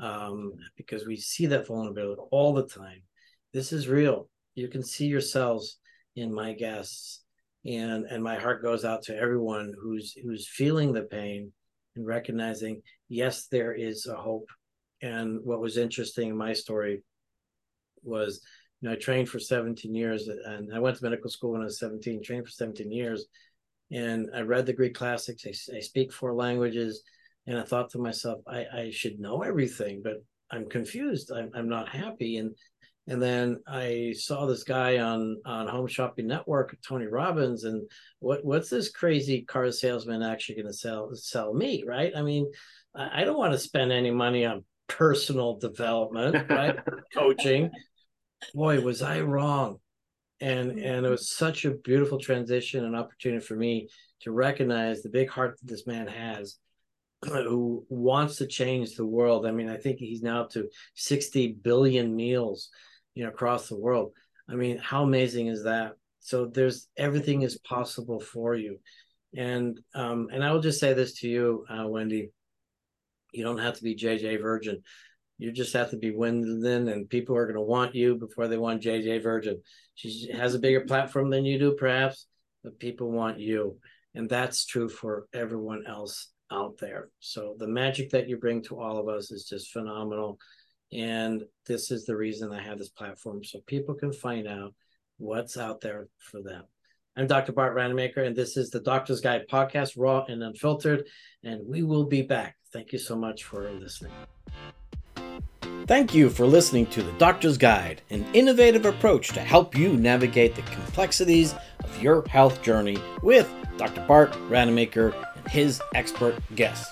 um, 0.00 0.52
because 0.76 1.06
we 1.06 1.16
see 1.16 1.46
that 1.46 1.66
vulnerability 1.66 2.20
all 2.30 2.52
the 2.54 2.66
time. 2.66 3.02
This 3.52 3.72
is 3.72 3.88
real. 3.88 4.28
You 4.56 4.66
can 4.66 4.82
see 4.82 5.06
yourselves 5.06 5.78
in 6.16 6.34
my 6.34 6.52
guests, 6.52 7.22
and 7.64 8.06
and 8.06 8.24
my 8.24 8.36
heart 8.36 8.62
goes 8.62 8.84
out 8.84 9.02
to 9.04 9.16
everyone 9.16 9.72
who's 9.80 10.12
who's 10.24 10.48
feeling 10.48 10.92
the 10.92 11.02
pain 11.02 11.52
and 11.94 12.04
recognizing 12.04 12.82
yes, 13.08 13.46
there 13.46 13.72
is 13.72 14.06
a 14.06 14.16
hope 14.16 14.48
and 15.02 15.40
what 15.44 15.60
was 15.60 15.76
interesting 15.76 16.30
in 16.30 16.36
my 16.36 16.52
story 16.52 17.02
was, 18.02 18.40
you 18.80 18.88
know, 18.88 18.94
I 18.94 18.98
trained 18.98 19.28
for 19.28 19.38
17 19.38 19.94
years 19.94 20.28
and 20.28 20.74
I 20.74 20.78
went 20.78 20.96
to 20.96 21.04
medical 21.04 21.30
school 21.30 21.52
when 21.52 21.62
I 21.62 21.64
was 21.64 21.78
17, 21.78 22.22
trained 22.22 22.46
for 22.46 22.52
17 22.52 22.90
years. 22.90 23.26
And 23.92 24.28
I 24.34 24.40
read 24.40 24.66
the 24.66 24.72
Greek 24.72 24.94
classics. 24.94 25.44
I, 25.46 25.76
I 25.76 25.80
speak 25.80 26.12
four 26.12 26.34
languages. 26.34 27.02
And 27.46 27.58
I 27.58 27.62
thought 27.62 27.90
to 27.90 27.98
myself, 27.98 28.40
I, 28.48 28.66
I 28.72 28.90
should 28.90 29.20
know 29.20 29.42
everything, 29.42 30.00
but 30.02 30.14
I'm 30.50 30.68
confused. 30.68 31.30
I'm, 31.30 31.50
I'm 31.54 31.68
not 31.68 31.88
happy. 31.88 32.38
And 32.38 32.56
and 33.08 33.22
then 33.22 33.60
I 33.66 34.14
saw 34.16 34.46
this 34.46 34.64
guy 34.64 34.98
on 34.98 35.40
on 35.44 35.68
Home 35.68 35.86
Shopping 35.86 36.26
Network, 36.26 36.76
Tony 36.86 37.06
Robbins, 37.06 37.64
and 37.64 37.88
what 38.18 38.44
what's 38.44 38.68
this 38.68 38.90
crazy 38.90 39.42
car 39.42 39.70
salesman 39.70 40.22
actually 40.22 40.56
going 40.56 40.66
to 40.66 40.72
sell 40.72 41.10
sell 41.14 41.54
me? 41.54 41.84
Right? 41.86 42.12
I 42.16 42.22
mean, 42.22 42.50
I, 42.94 43.22
I 43.22 43.24
don't 43.24 43.38
want 43.38 43.52
to 43.52 43.58
spend 43.58 43.92
any 43.92 44.10
money 44.10 44.44
on 44.44 44.64
personal 44.88 45.58
development, 45.58 46.50
right? 46.50 46.78
Coaching. 47.14 47.70
Boy, 48.54 48.80
was 48.80 49.02
I 49.02 49.20
wrong. 49.20 49.78
And 50.40 50.78
and 50.78 51.06
it 51.06 51.08
was 51.08 51.30
such 51.30 51.64
a 51.64 51.70
beautiful 51.70 52.18
transition 52.18 52.84
and 52.84 52.96
opportunity 52.96 53.44
for 53.44 53.56
me 53.56 53.88
to 54.20 54.32
recognize 54.32 55.02
the 55.02 55.08
big 55.08 55.30
heart 55.30 55.58
that 55.58 55.68
this 55.70 55.86
man 55.86 56.08
has 56.08 56.58
who 57.24 57.86
wants 57.88 58.36
to 58.36 58.46
change 58.46 58.94
the 58.94 59.06
world. 59.06 59.46
I 59.46 59.52
mean, 59.52 59.68
I 59.68 59.76
think 59.76 59.98
he's 59.98 60.22
now 60.22 60.42
up 60.42 60.50
to 60.50 60.68
60 60.94 61.58
billion 61.62 62.14
meals, 62.14 62.70
you 63.16 63.24
know, 63.24 63.30
across 63.30 63.68
the 63.68 63.76
world. 63.76 64.12
I 64.48 64.54
mean, 64.54 64.78
how 64.78 65.02
amazing 65.02 65.48
is 65.48 65.64
that? 65.64 65.94
So 66.20 66.46
there's 66.46 66.88
everything 66.96 67.42
is 67.42 67.58
possible 67.58 68.20
for 68.20 68.54
you. 68.54 68.78
And 69.34 69.80
um, 69.94 70.28
and 70.32 70.44
I 70.44 70.52
will 70.52 70.60
just 70.60 70.78
say 70.78 70.92
this 70.92 71.14
to 71.20 71.28
you, 71.28 71.64
uh, 71.68 71.88
Wendy. 71.88 72.30
You 73.32 73.42
don't 73.42 73.58
have 73.58 73.74
to 73.74 73.82
be 73.82 73.96
JJ 73.96 74.40
Virgin. 74.40 74.82
You 75.38 75.50
just 75.50 75.72
have 75.72 75.90
to 75.90 75.98
be 75.98 76.12
Winston, 76.12 76.88
and 76.88 77.08
people 77.08 77.36
are 77.36 77.44
going 77.44 77.56
to 77.56 77.62
want 77.62 77.94
you 77.94 78.14
before 78.14 78.48
they 78.48 78.56
want 78.56 78.82
JJ 78.82 79.22
Virgin. 79.22 79.60
She 79.94 80.30
has 80.32 80.54
a 80.54 80.58
bigger 80.58 80.82
platform 80.82 81.30
than 81.30 81.44
you 81.44 81.58
do, 81.58 81.72
perhaps, 81.72 82.26
but 82.62 82.78
people 82.78 83.10
want 83.10 83.40
you. 83.40 83.78
And 84.14 84.28
that's 84.28 84.64
true 84.64 84.88
for 84.88 85.26
everyone 85.34 85.84
else 85.86 86.28
out 86.50 86.78
there. 86.78 87.10
So 87.20 87.54
the 87.58 87.68
magic 87.68 88.10
that 88.10 88.28
you 88.28 88.38
bring 88.38 88.62
to 88.64 88.80
all 88.80 88.98
of 88.98 89.08
us 89.08 89.30
is 89.30 89.44
just 89.44 89.72
phenomenal. 89.72 90.38
And 90.96 91.44
this 91.66 91.90
is 91.90 92.06
the 92.06 92.16
reason 92.16 92.52
I 92.52 92.62
have 92.62 92.78
this 92.78 92.88
platform 92.88 93.44
so 93.44 93.58
people 93.66 93.94
can 93.94 94.14
find 94.14 94.48
out 94.48 94.72
what's 95.18 95.58
out 95.58 95.82
there 95.82 96.08
for 96.16 96.40
them. 96.42 96.64
I'm 97.18 97.26
Dr. 97.26 97.52
Bart 97.52 97.76
Rademaker, 97.76 98.26
and 98.26 98.34
this 98.34 98.56
is 98.56 98.70
the 98.70 98.80
Doctor's 98.80 99.20
Guide 99.20 99.42
podcast, 99.50 99.92
raw 99.98 100.24
and 100.26 100.42
unfiltered. 100.42 101.06
And 101.44 101.68
we 101.68 101.82
will 101.82 102.04
be 102.04 102.22
back. 102.22 102.56
Thank 102.72 102.94
you 102.94 102.98
so 102.98 103.14
much 103.14 103.44
for 103.44 103.70
listening. 103.72 104.12
Thank 105.86 106.14
you 106.14 106.30
for 106.30 106.46
listening 106.46 106.86
to 106.86 107.02
The 107.02 107.12
Doctor's 107.12 107.58
Guide, 107.58 108.00
an 108.08 108.24
innovative 108.32 108.86
approach 108.86 109.28
to 109.28 109.40
help 109.40 109.76
you 109.76 109.98
navigate 109.98 110.54
the 110.54 110.62
complexities 110.62 111.54
of 111.84 112.02
your 112.02 112.26
health 112.28 112.62
journey 112.62 112.96
with 113.22 113.52
Dr. 113.76 114.02
Bart 114.08 114.32
Rademaker 114.48 115.14
and 115.36 115.48
his 115.48 115.82
expert 115.94 116.36
guests. 116.54 116.90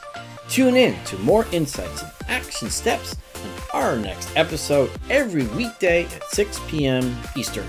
Tune 0.50 0.76
in 0.76 1.02
to 1.06 1.16
more 1.20 1.46
insights 1.52 2.02
and 2.02 2.12
action 2.28 2.68
steps 2.68 3.16
in 3.44 3.50
our 3.72 3.96
next 3.96 4.30
episode 4.36 4.90
every 5.10 5.46
weekday 5.48 6.04
at 6.06 6.24
6 6.30 6.60
p.m. 6.68 7.16
Eastern. 7.36 7.66